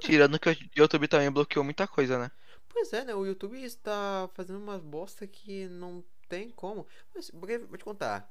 [0.00, 2.30] Tirando que o YouTube também bloqueou muita coisa, né?
[2.68, 3.14] Pois é, né?
[3.14, 6.86] O YouTube está fazendo umas bosta que não tem como.
[7.14, 7.48] Mas vou
[7.78, 8.28] te contar.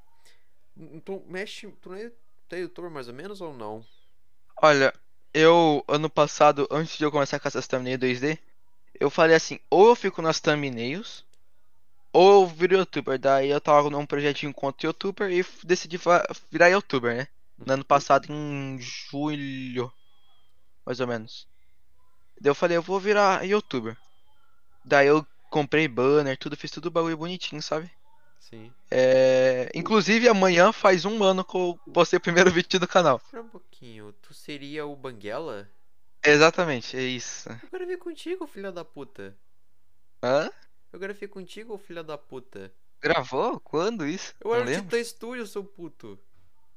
[1.05, 1.67] Tu mexe.
[1.81, 2.11] Tu não é
[2.47, 3.85] tu youtuber mais ou menos ou não?
[4.61, 4.91] Olha,
[5.33, 8.39] eu ano passado, antes de eu começar com essas thumbnails 2D,
[8.99, 11.25] eu falei assim, ou eu fico nas thumbnails,
[12.11, 13.17] ou eu viro youtuber.
[13.19, 15.99] Daí eu tava num projetinho contra youtuber e decidi
[16.51, 17.27] virar youtuber, né?
[17.57, 19.91] No ano passado, em julho,
[20.85, 21.47] mais ou menos.
[22.39, 23.97] Daí eu falei, eu vou virar youtuber.
[24.85, 27.89] Daí eu comprei banner, tudo, fiz tudo bagulho bonitinho, sabe?
[28.39, 28.71] Sim.
[28.91, 29.71] É...
[29.73, 33.21] Inclusive amanhã faz um ano que eu postei o primeiro vídeo do canal.
[33.23, 34.13] Espera um pouquinho.
[34.21, 35.69] Tu seria o Banguela?
[36.25, 37.49] Exatamente, é isso.
[37.61, 39.37] Eu gravei contigo, filha da puta.
[40.23, 40.49] Hã?
[40.91, 42.73] Eu gravei contigo, filha da puta.
[43.01, 43.59] Gravou?
[43.59, 44.33] Quando isso?
[44.39, 44.83] Eu não era o lembro.
[44.83, 46.17] Titã Studio, seu puto.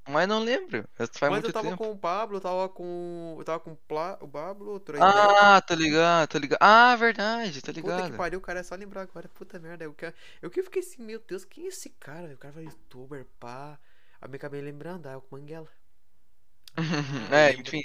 [0.09, 0.89] Mas não lembro.
[0.99, 1.77] Mas eu tava tempo.
[1.77, 3.35] com o Pablo, tava com.
[3.39, 4.17] Eu tava com o Pla...
[4.21, 6.59] o Pablo, Ah, tô ligado, tô ligado.
[6.61, 8.17] Ah, verdade, tô Puta que ligado.
[8.17, 9.29] pariu, o cara é só lembrar agora.
[9.29, 9.85] Puta merda.
[9.85, 10.13] Eu, que...
[10.41, 12.35] eu que fiquei assim, meu Deus, quem é esse cara?
[12.35, 13.79] O cara vai youtuber, pá.
[14.21, 15.69] Aí me acabei lembrando, ah, é o Manguela.
[17.31, 17.83] É, enfim.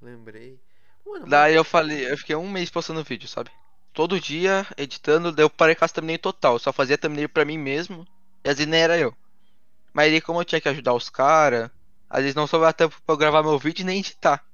[0.00, 0.58] Lembrei.
[1.08, 3.50] Mano, Daí eu falei, eu fiquei um mês postando vídeo, sabe?
[3.94, 6.54] Todo dia, editando, daí eu parei com as thumbnail total.
[6.54, 8.06] Eu só fazia thumbnail pra mim mesmo.
[8.44, 9.16] E às vezes nem era eu.
[9.92, 11.70] Mas aí como eu tinha que ajudar os caras,
[12.08, 14.44] às vezes não sobrava tempo pra eu gravar meu vídeo e nem editar.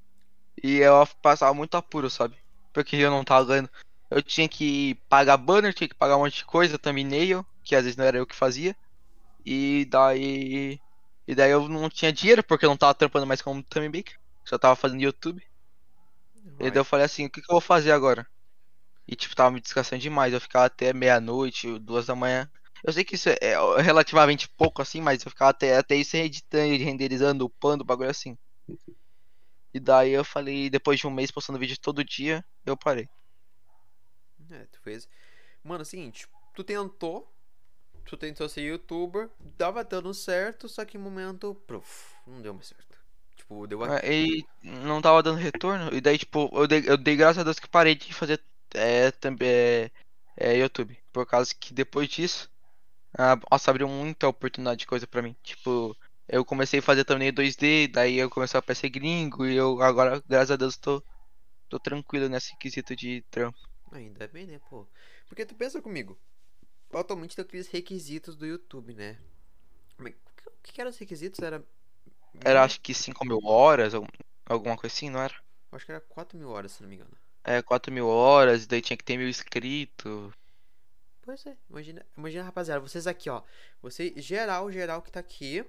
[0.62, 2.36] E eu passava muito apuro, sabe?
[2.72, 3.70] Porque eu não tava ganhando.
[4.10, 7.82] eu tinha que pagar banner, tinha que pagar um monte de coisa, thumbnail, que às
[7.82, 8.76] vezes não era eu que fazia.
[9.44, 10.80] E daí.
[11.26, 14.14] E daí eu não tinha dinheiro porque eu não tava trampando mais como thumbmaker.
[14.44, 15.42] Só tava fazendo YouTube.
[16.60, 18.26] E daí eu falei assim, o que, que eu vou fazer agora?
[19.06, 20.32] E tipo, tava me descansando demais.
[20.32, 22.50] Eu ficava até meia-noite, duas da manhã.
[22.82, 26.16] Eu sei que isso é é relativamente pouco assim, mas eu ficava até, até isso
[26.16, 28.36] editando, renderizando, upando, bagulho assim.
[29.72, 33.08] E daí eu falei, depois de um mês postando vídeo todo dia, eu parei.
[34.50, 35.08] É, tu fez.
[35.62, 37.30] Mano, é o seguinte, tu tentou.
[38.04, 41.54] Tu tentou ser youtuber, dava dando certo, só que em momento.
[41.66, 43.03] Pruf, não deu mais certo.
[43.44, 43.98] Tipo, deu a...
[43.98, 45.94] É, E não tava dando retorno.
[45.94, 48.42] E daí, tipo, eu dei, eu dei graças a Deus que parei de fazer
[48.74, 49.90] é, também é,
[50.36, 50.98] é, YouTube.
[51.12, 52.50] Por causa que depois disso,
[53.18, 55.36] ah, nossa, abriu muita oportunidade de coisa pra mim.
[55.42, 55.96] Tipo,
[56.28, 60.22] eu comecei a fazer thumbnail 2D, daí eu comecei a aparecer gringo e eu agora,
[60.28, 61.02] graças a Deus, tô,
[61.68, 63.58] tô tranquilo nesse quesito de trampo.
[63.92, 64.86] Ainda bem, né, pô?
[65.28, 66.18] Porque tu pensa comigo.
[66.92, 69.18] Atualmente tem aqueles requisitos do YouTube, né?
[70.00, 70.14] É-
[70.46, 71.40] O que, que eram os requisitos?
[71.40, 71.64] Era.
[72.40, 74.06] Era acho que 5 mil horas, algum-
[74.46, 75.34] alguma coisa assim, não era?
[75.72, 77.10] Acho que era 4 mil horas, se não me engano.
[77.42, 80.32] É, 4 mil horas, daí tinha que ter mil inscritos.
[81.22, 83.42] Pois é, imagina, imagina, rapaziada, vocês aqui, ó.
[83.82, 85.64] Você, geral, geral que tá aqui,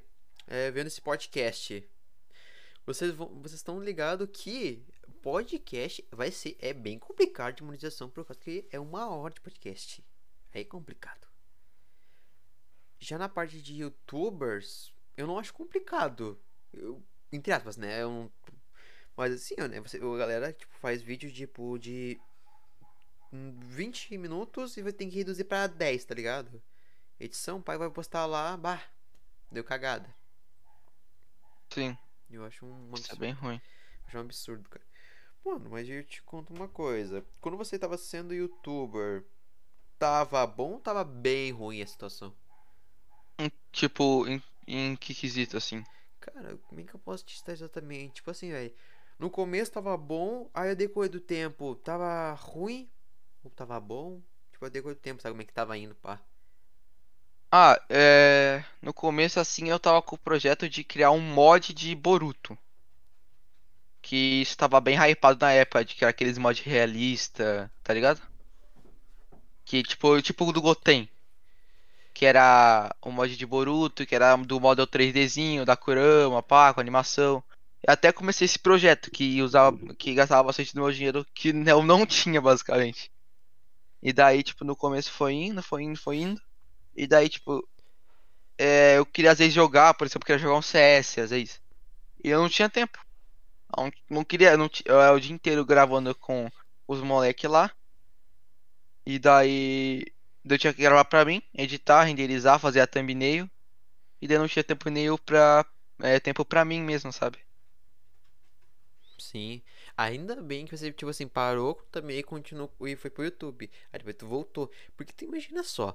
[0.47, 1.87] é, vendo esse podcast.
[2.85, 4.85] Vocês vão, vocês estão ligados que
[5.21, 9.41] podcast vai ser, é bem complicado de monetização, por causa que é uma hora de
[9.41, 10.03] podcast.
[10.53, 11.25] É complicado.
[12.99, 16.39] Já na parte de youtubers, eu não acho complicado.
[16.75, 17.01] Eu,
[17.31, 18.01] entre aspas, né?
[18.03, 18.31] Eu não-
[19.17, 19.79] mas assim, né?
[19.81, 22.19] Você, a galera tipo, faz vídeo tipo de
[23.31, 26.61] hum, 20 minutos e vai ter que reduzir pra 10, tá ligado?
[27.19, 28.83] Edição, o pai vai postar lá, bah,
[29.51, 30.13] deu cagada.
[31.71, 31.95] Sim,
[32.29, 33.15] Eu acho um isso é absurdo.
[33.15, 33.61] bem ruim.
[34.07, 34.85] Acho um absurdo, cara.
[35.45, 37.25] Mano, mas eu te conto uma coisa.
[37.41, 39.25] Quando você tava sendo youtuber,
[39.99, 42.35] tava bom ou tava bem ruim a situação?
[43.71, 45.83] Tipo, em, em que quesito, assim?
[46.33, 48.15] Cara, como é que eu posso te citar exatamente?
[48.15, 48.73] Tipo assim, velho.
[49.19, 52.89] No começo tava bom, aí ao decorrer do tempo tava ruim
[53.43, 54.21] ou tava bom?
[54.51, 56.19] Tipo, ao decorrer do tempo, sabe como é que tava indo, pá?
[57.51, 58.65] Ah, é.
[58.81, 62.57] No começo, assim, eu tava com o projeto de criar um mod de Boruto.
[64.01, 68.21] Que estava bem hypado na época, de criar aqueles mods realista, tá ligado?
[69.63, 71.09] Que tipo, tipo do Goten.
[72.15, 76.79] Que era o mod de Boruto, que era do model 3Dzinho, da Kurama, pá, com
[76.79, 77.43] animação.
[77.83, 81.83] Eu até comecei esse projeto que usava, que gastava bastante do meu dinheiro, que eu
[81.83, 83.11] não tinha, basicamente.
[84.01, 86.41] E daí, tipo, no começo foi indo, foi indo, foi indo.
[86.95, 87.67] E daí, tipo,
[88.57, 91.61] é, eu queria às vezes jogar, por exemplo, eu queria jogar um CS, às vezes.
[92.23, 92.97] E eu não tinha tempo.
[93.77, 96.49] Não, não queria, não, eu era o dia inteiro gravando com
[96.87, 97.71] os moleques lá.
[99.05, 100.05] E daí
[100.47, 103.49] eu tinha que gravar pra mim, editar, renderizar, fazer a thumbnail.
[104.21, 105.65] E daí não tinha tempo nem pra,
[105.99, 107.39] é, tempo pra mim mesmo, sabe?
[109.17, 109.61] Sim.
[109.97, 113.69] Ainda bem que você, tipo assim, parou também e continuou e foi pro YouTube.
[113.91, 114.71] Aí depois tu voltou.
[114.95, 115.91] Porque tu imagina só.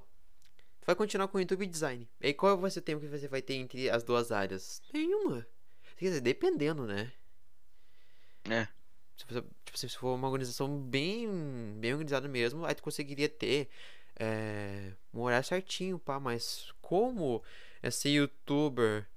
[0.79, 2.09] Tu vai continuar com o YouTube Design.
[2.19, 4.81] E aí qual vai ser o tempo que você vai ter entre as duas áreas?
[4.93, 5.45] Nenhuma.
[5.97, 7.11] Quer dizer, dependendo, né?
[8.49, 8.67] É.
[9.15, 9.37] Tipo,
[9.73, 11.29] assim, se for uma organização bem,
[11.79, 13.69] bem organizada mesmo, aí tu conseguiria ter
[14.21, 16.19] é, um horário certinho, pá.
[16.19, 17.43] Mas como
[17.81, 19.07] é ser youtuber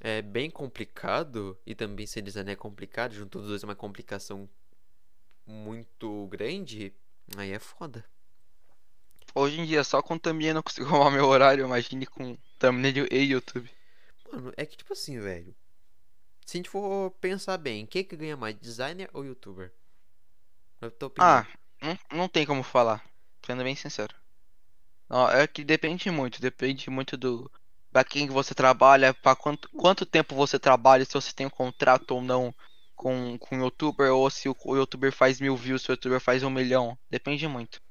[0.00, 4.48] é bem complicado e também ser designer é complicado, junto os dois é uma complicação
[5.46, 6.94] muito grande,
[7.36, 8.02] aí é foda.
[9.34, 13.06] Hoje em dia, só com thumbnail eu não consigo arrumar meu horário, imagine com thumbnail
[13.10, 13.70] e YouTube.
[14.32, 15.54] Mano, é que tipo assim, velho.
[16.46, 19.70] Se a gente for pensar bem, quem que ganha mais, designer ou youtuber?
[20.80, 21.30] Na tua opinião.
[21.30, 21.46] Ah,
[21.82, 23.04] não, não tem como falar,
[23.50, 24.14] sendo bem sincero.
[25.08, 27.50] Não, é que depende muito, depende muito do
[27.90, 31.50] pra quem que você trabalha, para quanto, quanto tempo você trabalha, se você tem um
[31.50, 32.54] contrato ou não
[32.94, 36.20] com, com o youtuber, ou se o, o youtuber faz mil views, se o youtuber
[36.20, 37.82] faz um milhão, depende muito.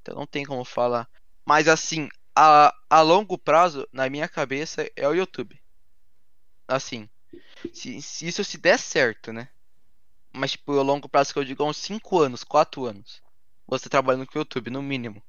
[0.00, 1.06] Então não tem como falar.
[1.44, 5.60] Mas assim, a, a longo prazo, na minha cabeça, é o YouTube.
[6.66, 7.06] Assim,
[7.74, 9.50] se, se isso se der certo, né?
[10.32, 13.22] Mas tipo, a longo prazo que eu digo, uns 5 anos, 4 anos.
[13.68, 15.22] Você trabalhando com o YouTube, no mínimo.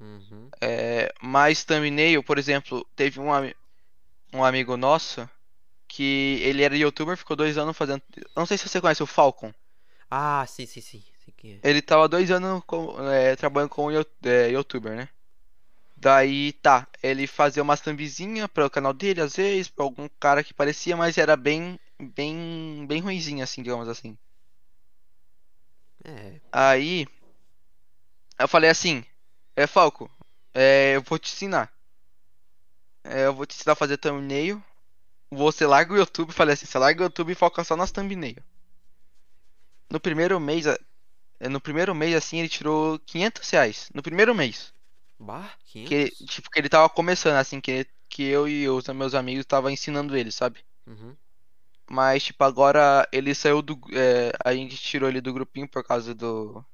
[0.00, 0.52] Uhum.
[0.60, 3.28] É, mas thumbnail, por exemplo, teve um,
[4.34, 5.28] um amigo nosso
[5.88, 8.02] que ele era youtuber, ficou dois anos fazendo.
[8.36, 9.52] Não sei se você conhece o Falcon.
[10.10, 11.04] Ah, sim, sim, sim.
[11.36, 11.62] Quem é.
[11.62, 15.08] Ele tava dois anos com- é, trabalhando you- é, youtuber, né?
[15.96, 20.44] Daí tá, ele fazia umas thumbzinha para o canal dele, às vezes, pra algum cara
[20.44, 24.18] que parecia, mas era bem, bem, bem ruinzinho, assim, digamos assim.
[26.04, 26.40] É.
[26.50, 27.06] Aí
[28.38, 29.04] eu falei assim,
[29.56, 30.10] é Falco,
[30.54, 31.72] é, eu vou te ensinar.
[33.04, 34.62] É, eu vou te ensinar a fazer thumbnail.
[35.30, 38.36] Você larga o YouTube, falei assim, você larga o YouTube e foca só nas thumbnail.
[39.90, 43.90] No primeiro mês, é, no primeiro mês assim, ele tirou 500 reais.
[43.94, 44.72] No primeiro mês.
[45.18, 46.34] Bah, Que, ele- 500?
[46.34, 50.16] tipo, que ele tava começando, assim, que, que eu e os meus amigos tava ensinando
[50.16, 50.60] ele, sabe?
[50.86, 51.16] Uhum.
[51.90, 53.78] Mas, tipo, agora ele saiu do.
[53.92, 56.64] é, a gente tirou ele do grupinho por causa do.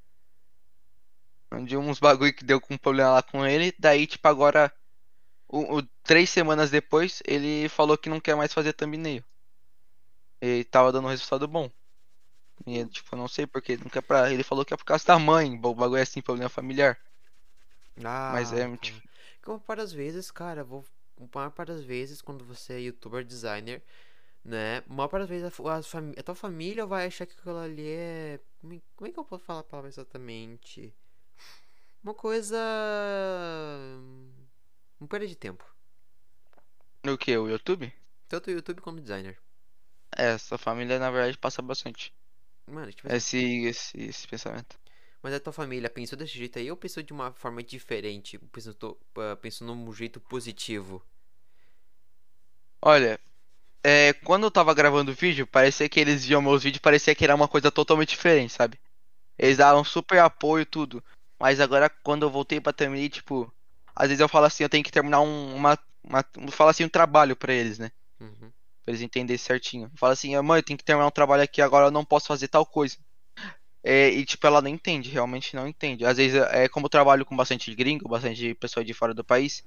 [1.67, 3.75] De uns bagulho que deu com problema lá com ele.
[3.79, 4.73] Daí, tipo, agora.
[5.49, 9.25] O, o- três semanas depois, ele falou que não quer mais fazer thumbnail.
[10.41, 11.71] Ele tava dando um resultado bom.
[12.67, 14.33] E, tipo, não sei porque não quer pra.
[14.33, 15.55] Ele falou que é por causa da mãe.
[15.65, 16.99] O bagulho é assim, problema familiar.
[18.05, 18.79] Ah, Mas é, tá.
[18.79, 19.03] tipo.
[19.43, 20.85] Como para as vezes, cara, vou.
[21.17, 23.83] Uma para as vezes, quando você é youtuber designer,
[24.49, 24.83] né?
[24.89, 27.87] Uma para as vezes a, a fami- a tua família vai achar que aquilo ali
[27.89, 28.41] é.
[28.61, 30.95] Como é como é que eu posso falar a palavra exatamente?
[32.03, 32.57] Uma coisa.
[35.01, 35.65] Um perda de tempo.
[37.05, 37.37] O que?
[37.37, 37.93] O YouTube?
[38.27, 39.39] Tanto YouTube como designer.
[40.17, 42.13] É, essa família na verdade passa bastante.
[42.67, 44.79] Mano, tipo assim, Esse, esse, esse pensamento.
[45.23, 48.39] mas a tua família pensou desse jeito aí ou pensou de uma forma diferente?
[48.39, 51.03] Pensou, ah, pensou num jeito positivo?
[52.83, 53.21] Olha,
[53.85, 57.25] é, quando eu tava gravando o vídeo, parecia que eles viam meus vídeos, parecia que
[57.25, 58.79] era uma coisa totalmente diferente, sabe?
[59.39, 61.03] Eles davam super apoio e tudo.
[61.41, 63.53] Mas agora, quando eu voltei pra terminar, tipo,
[63.95, 66.89] às vezes eu falo assim, eu tenho que terminar um, uma, uma, falo assim, um
[66.89, 67.91] trabalho pra eles, né?
[68.21, 68.51] Uhum.
[68.85, 69.91] Pra eles entenderem certinho.
[69.97, 72.27] Fala assim, "Ah, mãe, eu tenho que terminar um trabalho aqui, agora eu não posso
[72.27, 72.97] fazer tal coisa.
[73.85, 76.05] É, e tipo, ela não entende, realmente não entende.
[76.05, 79.63] Às vezes, é como eu trabalho com bastante gringo, bastante pessoa de fora do país,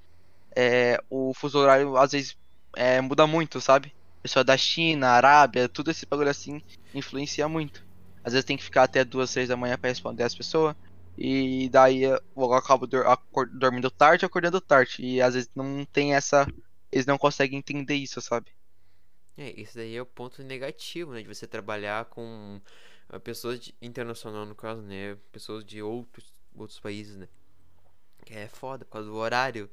[0.56, 2.36] é, o fuso horário às vezes
[2.76, 3.94] é, muda muito, sabe?
[4.22, 6.62] Pessoa da China, Arábia, tudo esse bagulho assim
[6.94, 7.86] influencia muito.
[8.24, 10.76] Às vezes tem que ficar até duas, três da manhã pra responder as pessoas.
[11.18, 14.98] E daí eu acabo dormindo tarde, acordando tarde.
[15.00, 16.48] E às vezes não tem essa.
[16.92, 18.52] Eles não conseguem entender isso, sabe?
[19.38, 21.22] É, esse daí é o ponto negativo, né?
[21.22, 22.62] De você trabalhar com
[23.10, 25.18] ah, pessoas de, internacional, no caso, né?
[25.32, 27.28] Pessoas de outros, outros países, né?
[28.26, 29.70] Que é foda, por causa do horário.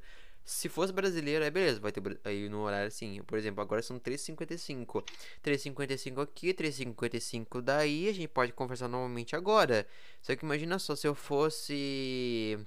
[0.49, 3.21] Se fosse brasileiro, aí beleza, vai ter aí no horário assim.
[3.21, 5.03] Por exemplo, agora são 3h55.
[5.43, 9.87] 3h55 aqui, 3h55 daí, a gente pode conversar normalmente agora.
[10.23, 12.57] Só que imagina só se eu fosse.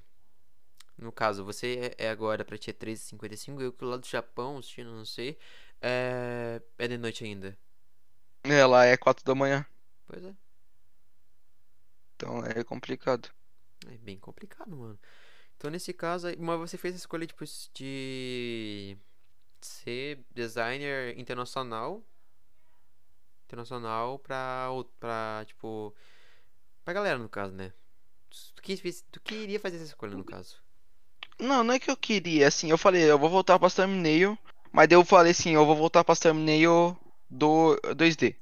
[0.97, 4.62] No caso, você é é agora pra ti é 13h55, eu que lá do Japão,
[4.62, 5.37] China, não sei.
[5.80, 7.59] É, é de noite ainda.
[8.45, 9.66] É, lá é quatro da manhã.
[10.07, 10.33] Pois é.
[12.14, 13.28] Então é complicado.
[13.89, 14.99] É bem complicado, mano.
[15.62, 18.96] Então, nesse caso, mas você fez a escolha, tipo, de
[19.60, 22.02] ser designer internacional.
[23.44, 24.66] Internacional pra,
[24.98, 25.94] pra tipo,
[26.84, 27.72] pra galera, no caso, né?
[28.56, 30.56] Tu, quis, tu queria fazer essa escolha, no caso.
[31.38, 34.36] Não, não é que eu queria, assim, eu falei, eu vou voltar pra thumbnail,
[34.72, 36.98] mas eu falei assim, eu vou voltar pra thumbnail
[37.30, 38.34] do 2D.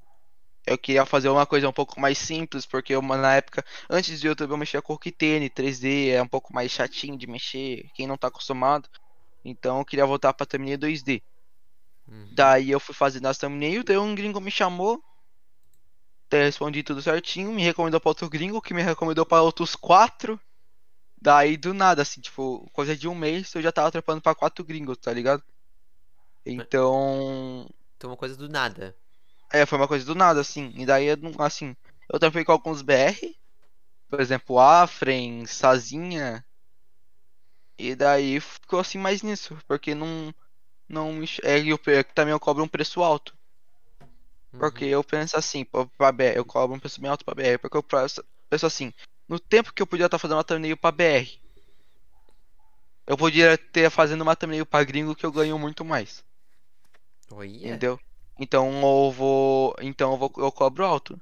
[0.71, 4.29] Eu queria fazer uma coisa um pouco mais simples, porque eu, na época, antes do
[4.29, 8.17] YouTube eu mexia com Octane, 3D, é um pouco mais chatinho de mexer, quem não
[8.17, 8.89] tá acostumado.
[9.45, 11.21] Então eu queria voltar pra thumbnail 2D.
[12.07, 12.29] Uhum.
[12.37, 15.03] Daí eu fui fazendo as thumbnail, daí um gringo me chamou,
[16.31, 20.41] respondi tudo certinho, me recomendou pra outro gringo, que me recomendou pra outros quatro.
[21.21, 24.65] Daí do nada, assim, tipo, coisa de um mês eu já tava trampando pra quatro
[24.65, 25.43] gringos, tá ligado?
[26.47, 28.97] Então, Então, uma coisa do nada.
[29.53, 30.73] É, foi uma coisa do nada, assim.
[30.77, 31.75] E daí, eu não- assim,
[32.13, 33.37] eu trampei com alguns BR,
[34.11, 36.45] por exemplo, Afren, Sazinha.
[37.77, 40.33] E daí ficou assim mais nisso, porque não,
[40.89, 41.27] não me.
[41.45, 43.37] É, e eu, pe- também eu cobro um preço alto.
[44.59, 47.59] Porque eu penso assim, pra, pra BR, eu cobro um preço bem alto pra BR,
[47.59, 48.93] porque eu penso, assim,
[49.29, 51.41] no tempo que eu podia estar fazendo uma thumbnail pra BR,
[53.07, 56.25] eu podia ter fazendo uma thumbnail pra gringo que eu ganho muito mais.
[57.33, 57.49] Olha.
[57.65, 57.99] Entendeu?
[58.41, 59.77] Então eu vou.
[59.81, 61.21] Então eu vou, eu cobro alto.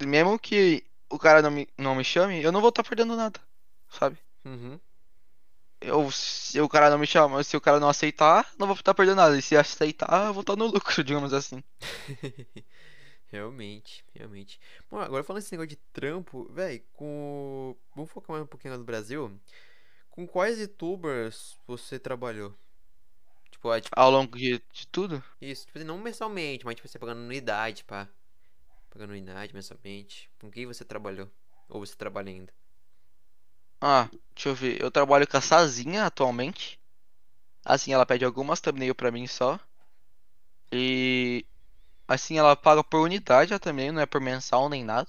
[0.00, 3.40] Mesmo que o cara não me, não me chame, eu não vou estar perdendo nada.
[3.90, 4.16] Sabe?
[4.44, 4.78] Uhum.
[5.80, 8.94] Eu, se o cara não me chama, se o cara não aceitar, não vou estar
[8.94, 9.36] perdendo nada.
[9.36, 11.62] E se aceitar, eu vou estar no lucro, digamos assim.
[13.26, 14.60] Realmente, realmente.
[14.90, 17.76] Bom, agora falando esse negócio de trampo, velho, com.
[17.94, 19.40] Vamos focar mais um pouquinho no Brasil.
[20.10, 22.52] Com quais youtubers você trabalhou?
[23.60, 25.22] Tipo, ah, tipo, Ao longo de, de tudo.
[25.40, 28.08] isso, tipo assim, não mensalmente, mas tipo, você pagando anuidade, pá.
[28.90, 30.30] Pagando anuidade mensalmente.
[30.40, 31.30] Com quem você trabalhou?
[31.68, 32.52] Ou você trabalha ainda?
[33.82, 34.80] Ah, deixa eu ver.
[34.80, 36.80] Eu trabalho com a Sazinha atualmente.
[37.64, 39.58] Assim, ela pede algumas thumbnail pra mim só.
[40.72, 41.46] E
[42.08, 45.08] assim, ela paga por unidade também, não é por mensal nem nada.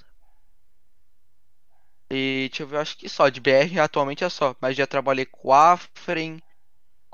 [2.12, 3.28] E deixa eu ver, acho que só.
[3.28, 4.56] De BR atualmente é só.
[4.62, 6.40] Mas já trabalhei com o Afren,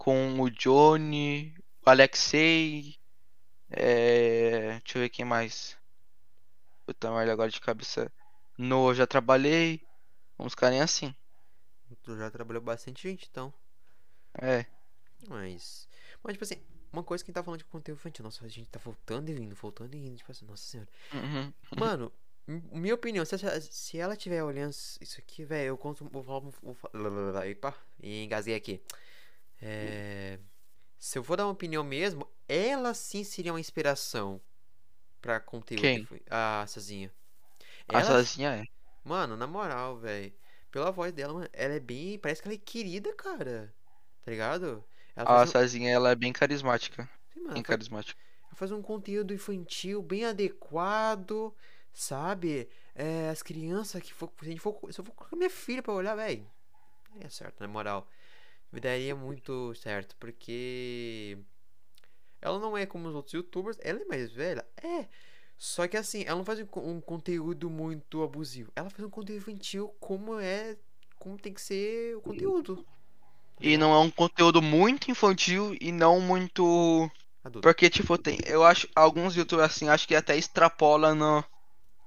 [0.08, 1.54] com o Johnny,
[1.86, 2.96] o Alexei.
[3.70, 4.80] É...
[4.80, 5.78] Deixa eu ver quem mais.
[6.86, 8.10] Puta merda, agora de cabeça.
[8.58, 9.86] No, já trabalhei.
[10.40, 11.14] Uns carinha assim.
[12.04, 13.54] Tu já trabalhou bastante gente, então.
[14.42, 14.66] É.
[15.28, 15.90] Mas.
[16.24, 18.24] Mas, tipo assim, uma coisa que a gente tá falando de conteúdo infantil.
[18.24, 20.16] Nossa, a gente tá voltando e vindo, voltando e vindo.
[20.16, 20.90] Tipo assim, nossa senhora.
[21.14, 21.54] Uhum.
[21.78, 22.14] Mano,
[22.48, 26.06] minha opinião, se, se ela tiver olhando isso aqui, velho, eu conto.
[26.06, 26.40] Vou falar.
[26.40, 28.82] Vou epa, engasguei aqui.
[29.62, 30.40] É.
[31.00, 34.42] Se eu for dar uma opinião mesmo, ela sim seria uma inspiração
[35.22, 35.82] pra conteúdo.
[35.82, 36.00] Quem?
[36.02, 37.12] infa- A Sazinha.
[37.90, 38.64] A sozinha é.
[39.04, 40.34] Mano, na moral, velho.
[40.72, 42.20] Pela voz dela, mano, ela é bem.
[42.20, 43.74] Parece que ela é querida, cara.
[44.24, 44.84] Tá ligado?
[45.16, 47.08] Ela A um, sozinha ela é bem carismática.
[47.34, 48.20] Sim, mano, Bem faz, carismática.
[48.46, 51.56] ela faz um conteúdo infantil bem adequado,
[51.94, 52.70] sabe?
[52.96, 54.32] É, as crianças que for.
[54.40, 56.50] Se, a gente for, se eu for colocar minha filha pra olhar, velho.
[57.20, 58.08] É certo, na moral.
[58.72, 61.38] Me daria muito certo, porque.
[62.42, 64.66] Ela não é como os outros youtubers, ela é mais velha?
[64.84, 65.08] É.
[65.58, 68.72] Só que assim, ela não faz um, um conteúdo muito abusivo.
[68.76, 70.78] Ela faz um conteúdo infantil como é.
[71.18, 72.86] Como tem que ser o conteúdo.
[73.60, 77.10] E não é um conteúdo muito infantil e não muito.
[77.44, 77.62] Adulto.
[77.62, 78.38] Porque, tipo, tem.
[78.46, 78.88] Eu acho.
[78.96, 81.44] Alguns youtubers assim, acho que até extrapola no,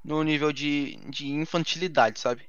[0.05, 2.49] no nível de, de infantilidade, sabe?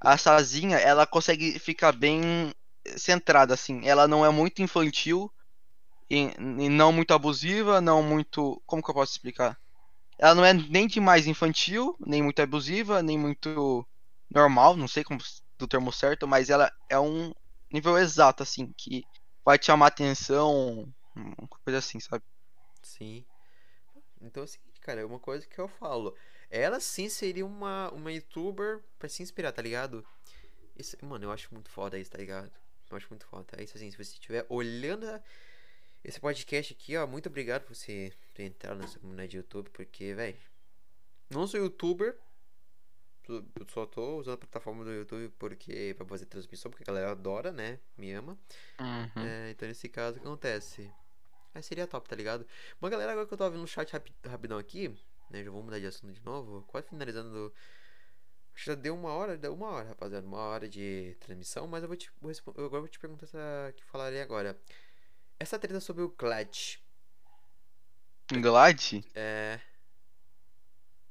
[0.00, 2.54] A Sazinha, ela consegue ficar bem
[2.96, 3.86] centrada, assim.
[3.86, 5.30] Ela não é muito infantil
[6.10, 8.62] e, e não muito abusiva, não muito.
[8.66, 9.58] Como que eu posso explicar?
[10.18, 13.86] Ela não é nem demais infantil, nem muito abusiva, nem muito
[14.30, 15.20] normal, não sei como
[15.58, 17.32] do termo certo, mas ela é um
[17.72, 19.04] nível exato, assim, que
[19.44, 22.24] vai te chamar atenção, uma coisa assim, sabe?
[22.82, 23.24] Sim.
[24.20, 26.16] Então é o seguinte, cara, é uma coisa que eu falo.
[26.50, 30.06] Ela sim seria uma, uma youtuber pra se inspirar, tá ligado?
[30.76, 32.50] Isso, mano, eu acho muito foda isso, tá ligado?
[32.90, 33.46] Eu acho muito foda.
[33.56, 35.06] É isso assim, se você estiver olhando
[36.02, 40.14] esse podcast aqui, ó, muito obrigado por você ter entrado nessa comunidade de YouTube, porque,
[40.14, 40.36] velho,
[41.30, 42.18] não sou youtuber,
[43.26, 47.10] eu só tô usando a plataforma do YouTube porque pra fazer transmissão, porque a galera
[47.12, 47.80] adora, né?
[47.96, 48.38] Me ama.
[48.78, 49.22] Uhum.
[49.26, 50.90] É, então nesse caso, o que acontece?
[51.54, 52.46] Aí seria top, tá ligado?
[52.82, 54.88] Uma galera agora que eu tô vendo no chat rapi- rapidão aqui,
[55.30, 55.42] né?
[55.42, 56.62] Já vou mudar de assunto de novo.
[56.68, 57.52] Quase finalizando.
[58.56, 60.26] Já deu uma hora, deu uma hora, rapaziada.
[60.26, 62.10] Uma hora de transmissão, mas eu vou te.
[62.20, 64.58] Vou eu agora vou te perguntar essa que falarei agora.
[65.40, 66.78] Essa treta sobre o Clutch.
[68.42, 69.02] Glad?
[69.14, 69.60] É.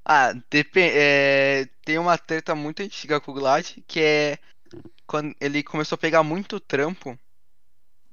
[0.05, 4.37] Ah, depen- é, tem uma treta muito antiga com o Glad, que é
[5.07, 7.17] quando ele começou a pegar muito trampo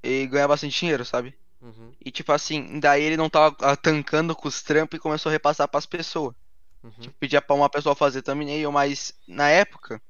[0.03, 1.35] e ganhar bastante dinheiro, sabe?
[1.61, 5.31] Uhum, E tipo assim, daí ele não tava ah, tancando com os trampos e começou
[5.31, 6.35] a repassar pras pessoas.
[6.83, 7.13] Uhum.
[7.19, 10.01] Pedia pra uma pessoa fazer thumbnail, mas na época,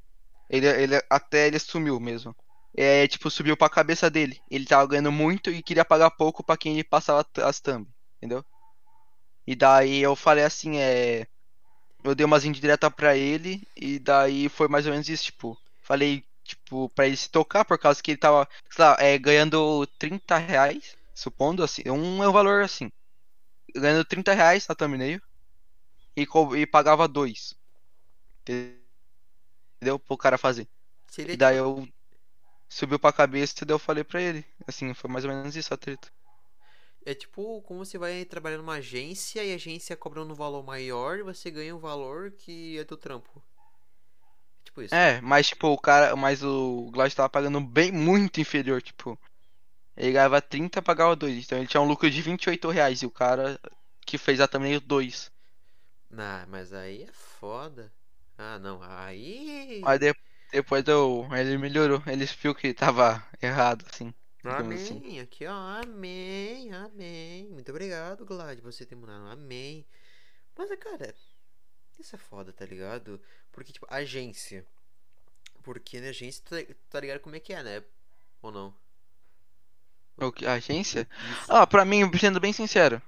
[0.49, 2.35] ele, ele até ele sumiu mesmo.
[2.77, 4.41] É, tipo, subiu pra cabeça dele.
[4.51, 7.87] Ele tava ganhando muito e queria pagar pouco pra quem ele passava as thumb,
[8.19, 8.45] entendeu?
[9.47, 11.27] E daí eu falei assim, é.
[12.03, 15.59] Eu dei umas indiretas pra ele e daí foi mais ou menos isso, tipo.
[15.83, 19.87] Falei, tipo, pra ele se tocar por causa que ele tava, sei lá, é, ganhando
[19.99, 22.91] 30 reais, supondo assim, um é um valor assim.
[23.75, 25.21] Ganhando 30 reais na thumbnail
[26.23, 27.55] e, e pagava dois.
[29.81, 29.99] Entendeu?
[29.99, 30.69] Pro cara fazer.
[31.07, 31.89] Seria E daí tipo, eu
[32.69, 34.45] subiu pra cabeça e daí eu falei pra ele.
[34.67, 36.11] Assim, foi mais ou menos isso a treta.
[37.05, 41.19] é tipo como você vai trabalhar numa agência e a agência cobra um valor maior
[41.19, 43.43] e você ganha um valor que é teu trampo.
[44.65, 44.95] Tipo isso.
[44.95, 49.19] É, mas tipo, o cara, mas o Glad tava pagando bem muito inferior, tipo.
[49.97, 51.45] Ele ganhava 30 pagava 2.
[51.45, 53.03] Então ele tinha um lucro de 28 reais.
[53.03, 53.61] E o cara
[54.07, 55.33] que fez a thumbnail 2.
[56.11, 57.93] Nah, mas aí é foda.
[58.37, 58.81] Ah, não.
[58.83, 59.81] Aí.
[59.83, 60.15] Aí de-
[60.53, 62.03] depois eu, ele melhorou.
[62.07, 64.13] Ele viu que tava errado, assim.
[64.69, 65.03] assim.
[65.05, 65.21] Amém.
[65.21, 65.53] Aqui, ó.
[65.83, 66.73] Amém.
[66.73, 67.49] Amém.
[67.51, 69.27] Muito obrigado, Glad, você ter mudado.
[69.29, 69.87] Amém.
[70.57, 71.15] Mas, é, cara,
[71.99, 73.21] isso é foda, tá ligado?
[73.53, 74.67] Porque, tipo, agência.
[75.63, 76.57] Porque na agência, tá,
[76.91, 77.85] tá ligado como é que é, né?
[78.43, 78.75] Ou não?
[80.17, 81.09] O que- A agência?
[81.21, 81.51] Isso.
[81.51, 83.03] Ah, pra mim, sendo bem sincero.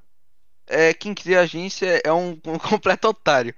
[0.66, 3.54] É, quem cria agência é um, um completo otário.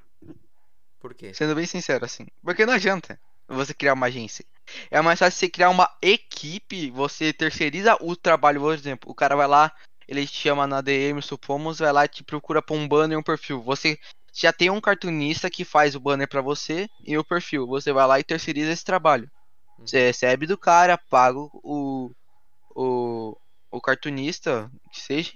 [1.00, 1.34] Por quê?
[1.34, 2.26] Sendo bem sincero, assim.
[2.42, 4.44] Porque não adianta você criar uma agência.
[4.90, 9.10] É mais fácil você criar uma equipe, você terceiriza o trabalho, por exemplo.
[9.10, 9.70] O cara vai lá,
[10.08, 13.18] ele te chama na DM, supomos, vai lá e te procura pra um banner e
[13.18, 13.62] um perfil.
[13.62, 13.98] Você
[14.32, 17.66] já tem um cartunista que faz o banner pra você e o perfil.
[17.66, 19.30] Você vai lá e terceiriza esse trabalho.
[19.78, 22.10] Você recebe do cara, paga o,
[22.74, 23.36] o,
[23.70, 25.32] o cartunista, que seja,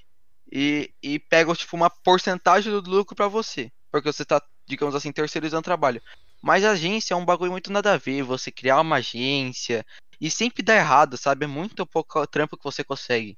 [0.51, 3.71] e, e pega tipo uma porcentagem do lucro pra você.
[3.91, 6.03] Porque você tá, digamos assim, terceirizando o trabalho.
[6.43, 9.85] Mas agência é um bagulho muito nada a ver, você criar uma agência
[10.21, 11.45] e sempre dá errado, sabe?
[11.45, 13.37] É muito pouco trampo que você consegue.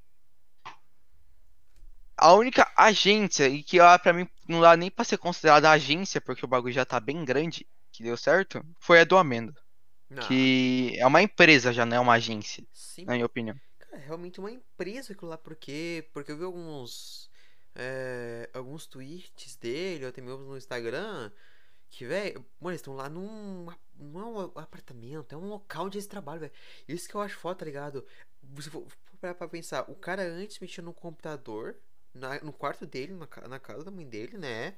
[2.16, 6.20] A única agência, e que ah, pra mim não dá nem pra ser considerada agência,
[6.20, 9.54] porque o bagulho já tá bem grande, que deu certo, foi a do Amendo.
[10.08, 13.56] Não, Que é uma empresa já, não é uma agência, sim, na minha opinião.
[13.92, 17.30] É realmente uma empresa aquilo lá, porque, porque eu vi alguns,
[17.74, 21.30] é, alguns tweets dele, até mesmo no Instagram,
[21.90, 23.66] que, velho, mano, eles estão lá num,
[23.98, 26.52] não é um apartamento, é um local onde eles trabalham, velho.
[26.88, 28.06] Isso que eu acho foda, tá ligado?
[28.60, 28.86] Se for
[29.20, 31.76] parar pra pensar, o cara antes mexia no computador,
[32.14, 34.76] na- no quarto dele, na, na casa da mãe dele, né?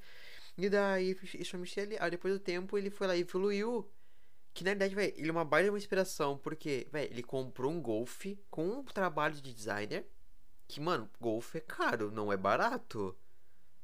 [0.57, 1.97] E daí isso mexer ali.
[2.01, 3.91] Aí depois do tempo ele foi lá e evoluiu.
[4.55, 7.81] Que na verdade, velho, ele é uma baita uma inspiração, porque, velho, ele comprou um
[7.81, 10.07] Golf com um trabalho de designer.
[10.69, 13.17] Que, mano, Golf é caro, não é barato.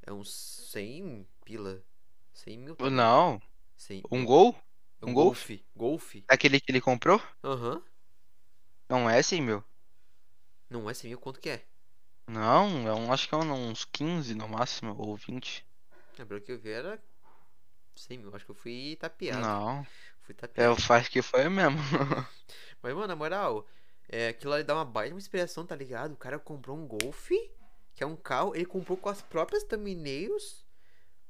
[0.01, 0.31] É uns
[0.71, 1.83] 100 pila.
[2.33, 2.75] 100 mil.
[2.75, 2.95] talvez.
[2.95, 3.41] Não,
[3.77, 4.55] 100, um gol?
[5.01, 5.49] é um um Golf?
[5.75, 6.15] Golf.
[6.27, 7.21] Aquele que ele comprou?
[7.43, 7.81] Aham.
[8.87, 9.63] Não é assim, meu.
[10.69, 11.65] Não é 100 mil, quanto que é?
[12.27, 15.65] Não, é um, acho que é uns 15 no máximo, ou 20.
[16.17, 17.01] É, pelo que eu vi era
[17.95, 18.35] 100 mil.
[18.35, 19.41] Acho que eu fui tapeado.
[19.41, 19.85] Não,
[20.29, 20.77] Fui é, tapeado.
[20.79, 21.79] eu acho que foi mesmo.
[22.83, 23.67] Mas, mano, na moral,
[24.07, 26.13] é, aquilo ali dá uma baita uma inspiração, tá ligado?
[26.13, 27.29] O cara comprou um Golf,
[27.95, 30.63] que é um carro, ele comprou com as próprias thumbnails,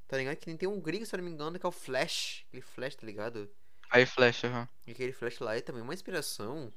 [0.05, 0.35] tá ligado?
[0.35, 2.43] Que nem tem um gringo, se eu não me engano, que é o Flash.
[2.49, 3.49] Aquele Flash, tá ligado?
[3.89, 4.67] Aí Flash, aham.
[4.85, 6.73] E aquele Flash lá é também uma inspiração.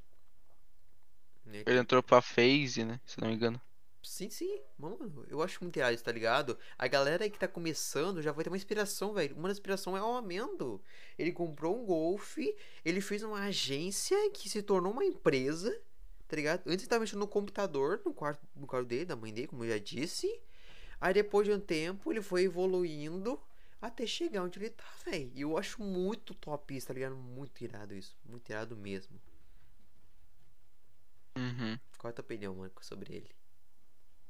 [1.45, 1.63] Né?
[1.65, 3.01] Ele entrou pra Phase, né?
[3.05, 3.59] Se não me engano.
[4.03, 4.61] Sim, sim.
[4.77, 6.57] Mano, eu acho muito irado tá ligado?
[6.77, 9.35] A galera aí que tá começando já vai ter uma inspiração, velho.
[9.35, 10.81] Uma inspiração é o Amendo.
[11.17, 12.37] Ele comprou um Golf,
[12.83, 15.81] ele fez uma agência que se tornou uma empresa,
[16.27, 16.67] tá ligado?
[16.67, 19.63] Antes ele tava mexendo no computador, no quarto, no quarto dele, da mãe dele, como
[19.63, 20.41] eu já disse.
[20.99, 23.39] Aí depois de um tempo ele foi evoluindo
[23.81, 25.31] até chegar onde ele tá, velho.
[25.33, 27.15] E eu acho muito top isso, tá ligado?
[27.15, 28.17] Muito irado isso.
[28.25, 29.19] Muito irado mesmo.
[31.37, 31.79] Uhum.
[31.97, 33.42] Qual é a tua opinião, mano, sobre ele?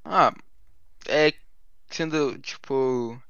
[0.05, 0.33] Ah,
[1.07, 1.33] é
[1.91, 3.21] sendo, tipo,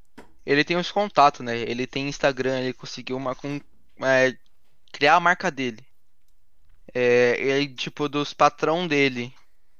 [0.45, 1.57] ele tem os contatos, né?
[1.59, 3.59] Ele tem Instagram, ele conseguiu uma com,
[4.03, 4.37] é,
[4.93, 5.85] criar a marca dele.
[6.93, 9.33] É, ele, tipo, dos patrão dele,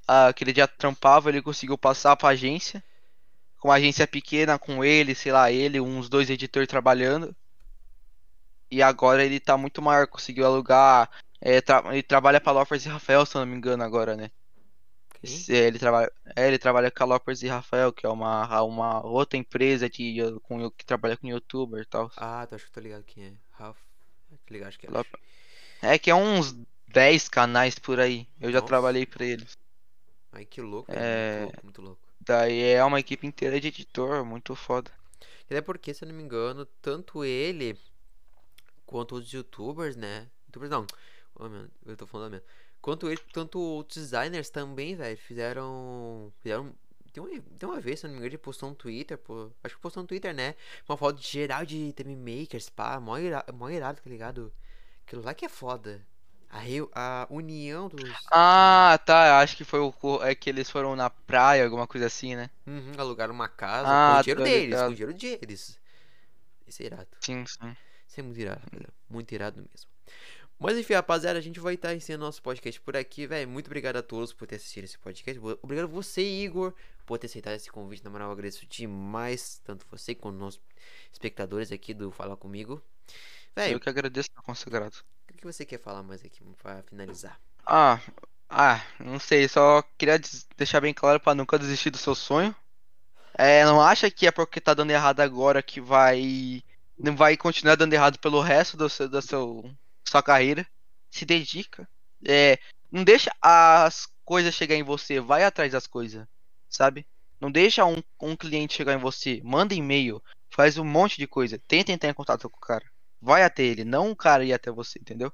[0.08, 2.84] ah, já trampava, ele conseguiu passar pra agência.
[3.60, 7.34] Com uma agência pequena, com ele, sei lá, ele, uns dois editores trabalhando.
[8.70, 11.10] E agora ele tá muito maior, conseguiu alugar.
[11.40, 14.30] é, tra- ele trabalha pra Lofers e Rafael, se eu não me engano, agora, né?
[15.24, 18.62] Esse- é, ele trabalha, é, ele trabalha com a Lopers e Rafael, que é uma,
[18.62, 22.10] uma outra empresa de, com, que trabalha com youtuber e tal.
[22.16, 23.32] Ah, tu acho que eu tô ligado quem é.
[23.52, 23.78] Ralph.
[24.46, 24.90] Tô ligado, acho que é.
[24.90, 25.18] Lop-
[25.82, 26.54] É que é uns
[26.88, 28.28] 10 canais por aí.
[28.40, 28.68] Eu já Nossa.
[28.68, 29.56] trabalhei pra eles.
[30.32, 31.00] Ai, que louco, É.
[31.00, 31.06] é...
[31.08, 32.08] muito louco, muito louco.
[32.20, 34.90] Daí é uma equipe inteira de editor, muito foda.
[35.46, 37.78] Até porque, se eu não me engano, tanto ele
[38.86, 40.28] quanto os youtubers, né?
[40.46, 40.86] Youtubers não.
[41.34, 42.46] Oh, meu, eu tô falando mesmo.
[42.84, 46.32] Quanto ele, tanto outros designers também, velho, fizeram.
[46.42, 46.72] Fizeram.
[47.12, 49.50] Tem uma, tem uma vez, se eu não me engano, ele postou no Twitter, pô.
[49.62, 50.54] Acho que postou no Twitter, né?
[50.88, 53.00] Uma foto geral de theme makers, pá.
[53.00, 54.52] Mó irado, mó irado, tá ligado?
[55.06, 56.06] Aquilo lá que é foda.
[56.50, 58.30] A, reu- a união dos.
[58.30, 59.40] Ah, tá.
[59.40, 62.50] Acho que foi o é que eles foram na praia, alguma coisa assim, né?
[62.66, 64.92] Uhum, alugaram uma casa Ah, com o dinheiro tô deles, com ligado.
[64.92, 65.78] o dinheiro deles.
[66.66, 67.16] Isso é irado.
[67.20, 67.76] Sim, sim.
[68.08, 68.92] Isso é muito irado, velho.
[69.08, 69.90] Muito irado mesmo.
[70.58, 73.48] Mas enfim, rapaziada, a gente vai estar ensinando nosso podcast por aqui, velho.
[73.48, 75.40] Muito obrigado a todos por ter assistido esse podcast.
[75.62, 76.72] Obrigado você, Igor,
[77.04, 78.04] por ter aceitado esse convite.
[78.04, 80.60] Na moral, eu agradeço demais, tanto você quanto nossos
[81.12, 82.82] espectadores aqui do Fala Comigo.
[83.54, 84.96] Velho, Eu que agradeço por consagrado.
[85.30, 87.38] o que você quer falar mais aqui pra finalizar?
[87.66, 88.00] Ah,
[88.48, 90.20] ah, não sei, só queria
[90.56, 92.54] deixar bem claro pra nunca desistir do seu sonho.
[93.36, 96.62] É, não acha que é porque tá dando errado agora que vai
[96.96, 99.68] não vai continuar dando errado pelo resto do seu, da seu,
[100.04, 100.66] sua carreira.
[101.10, 101.88] Se dedica.
[102.26, 102.58] É,
[102.90, 106.26] não deixa as coisas chegar em você, vai atrás das coisas,
[106.68, 107.06] sabe?
[107.40, 111.60] Não deixa um, um cliente chegar em você, manda e-mail, faz um monte de coisa,
[111.68, 112.84] tenta entrar em contato com o cara.
[113.20, 115.32] Vai até ele, não o cara ir até você, entendeu?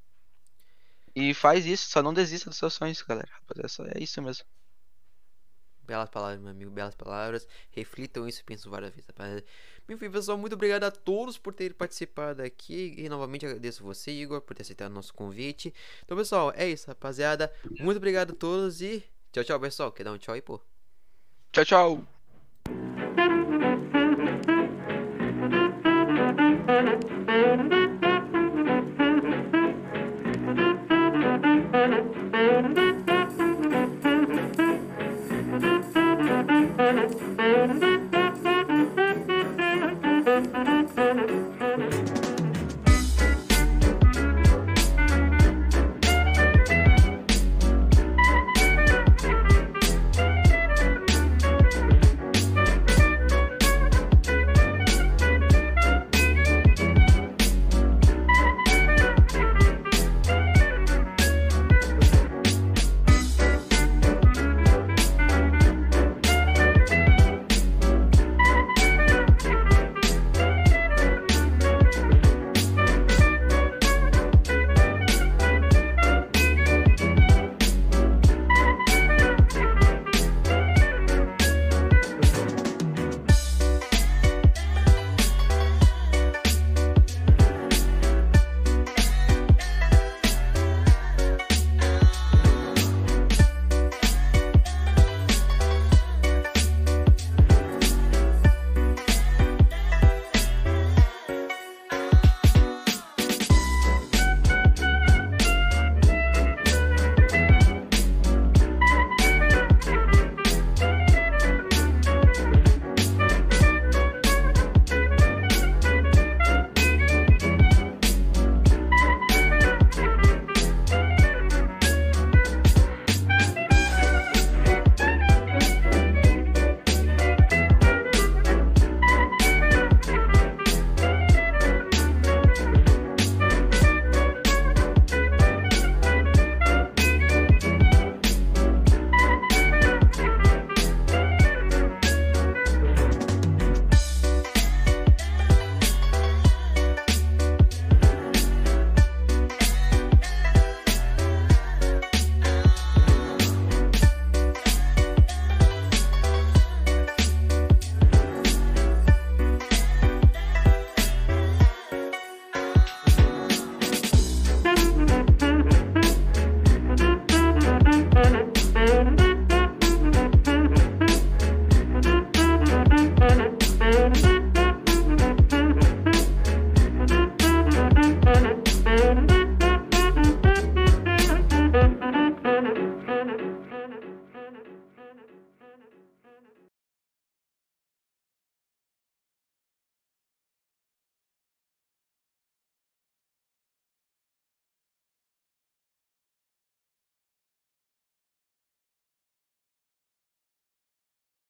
[1.14, 3.28] E faz isso, só não desista dos seus sonhos, galera.
[3.32, 4.44] Rapaziada, só é isso mesmo.
[5.90, 7.48] Belas palavras, meu amigo, belas palavras.
[7.72, 9.44] Reflitam isso pensam várias vezes, rapaziada.
[9.88, 12.94] Enfim, pessoal, muito obrigado a todos por terem participado aqui.
[12.96, 15.74] E novamente agradeço você, Igor, por ter aceitado o nosso convite.
[16.04, 17.52] Então, pessoal, é isso, rapaziada.
[17.80, 19.90] Muito obrigado a todos e tchau, tchau, pessoal.
[19.90, 20.60] Quer dar um tchau aí, pô?
[21.50, 22.19] Tchau, tchau.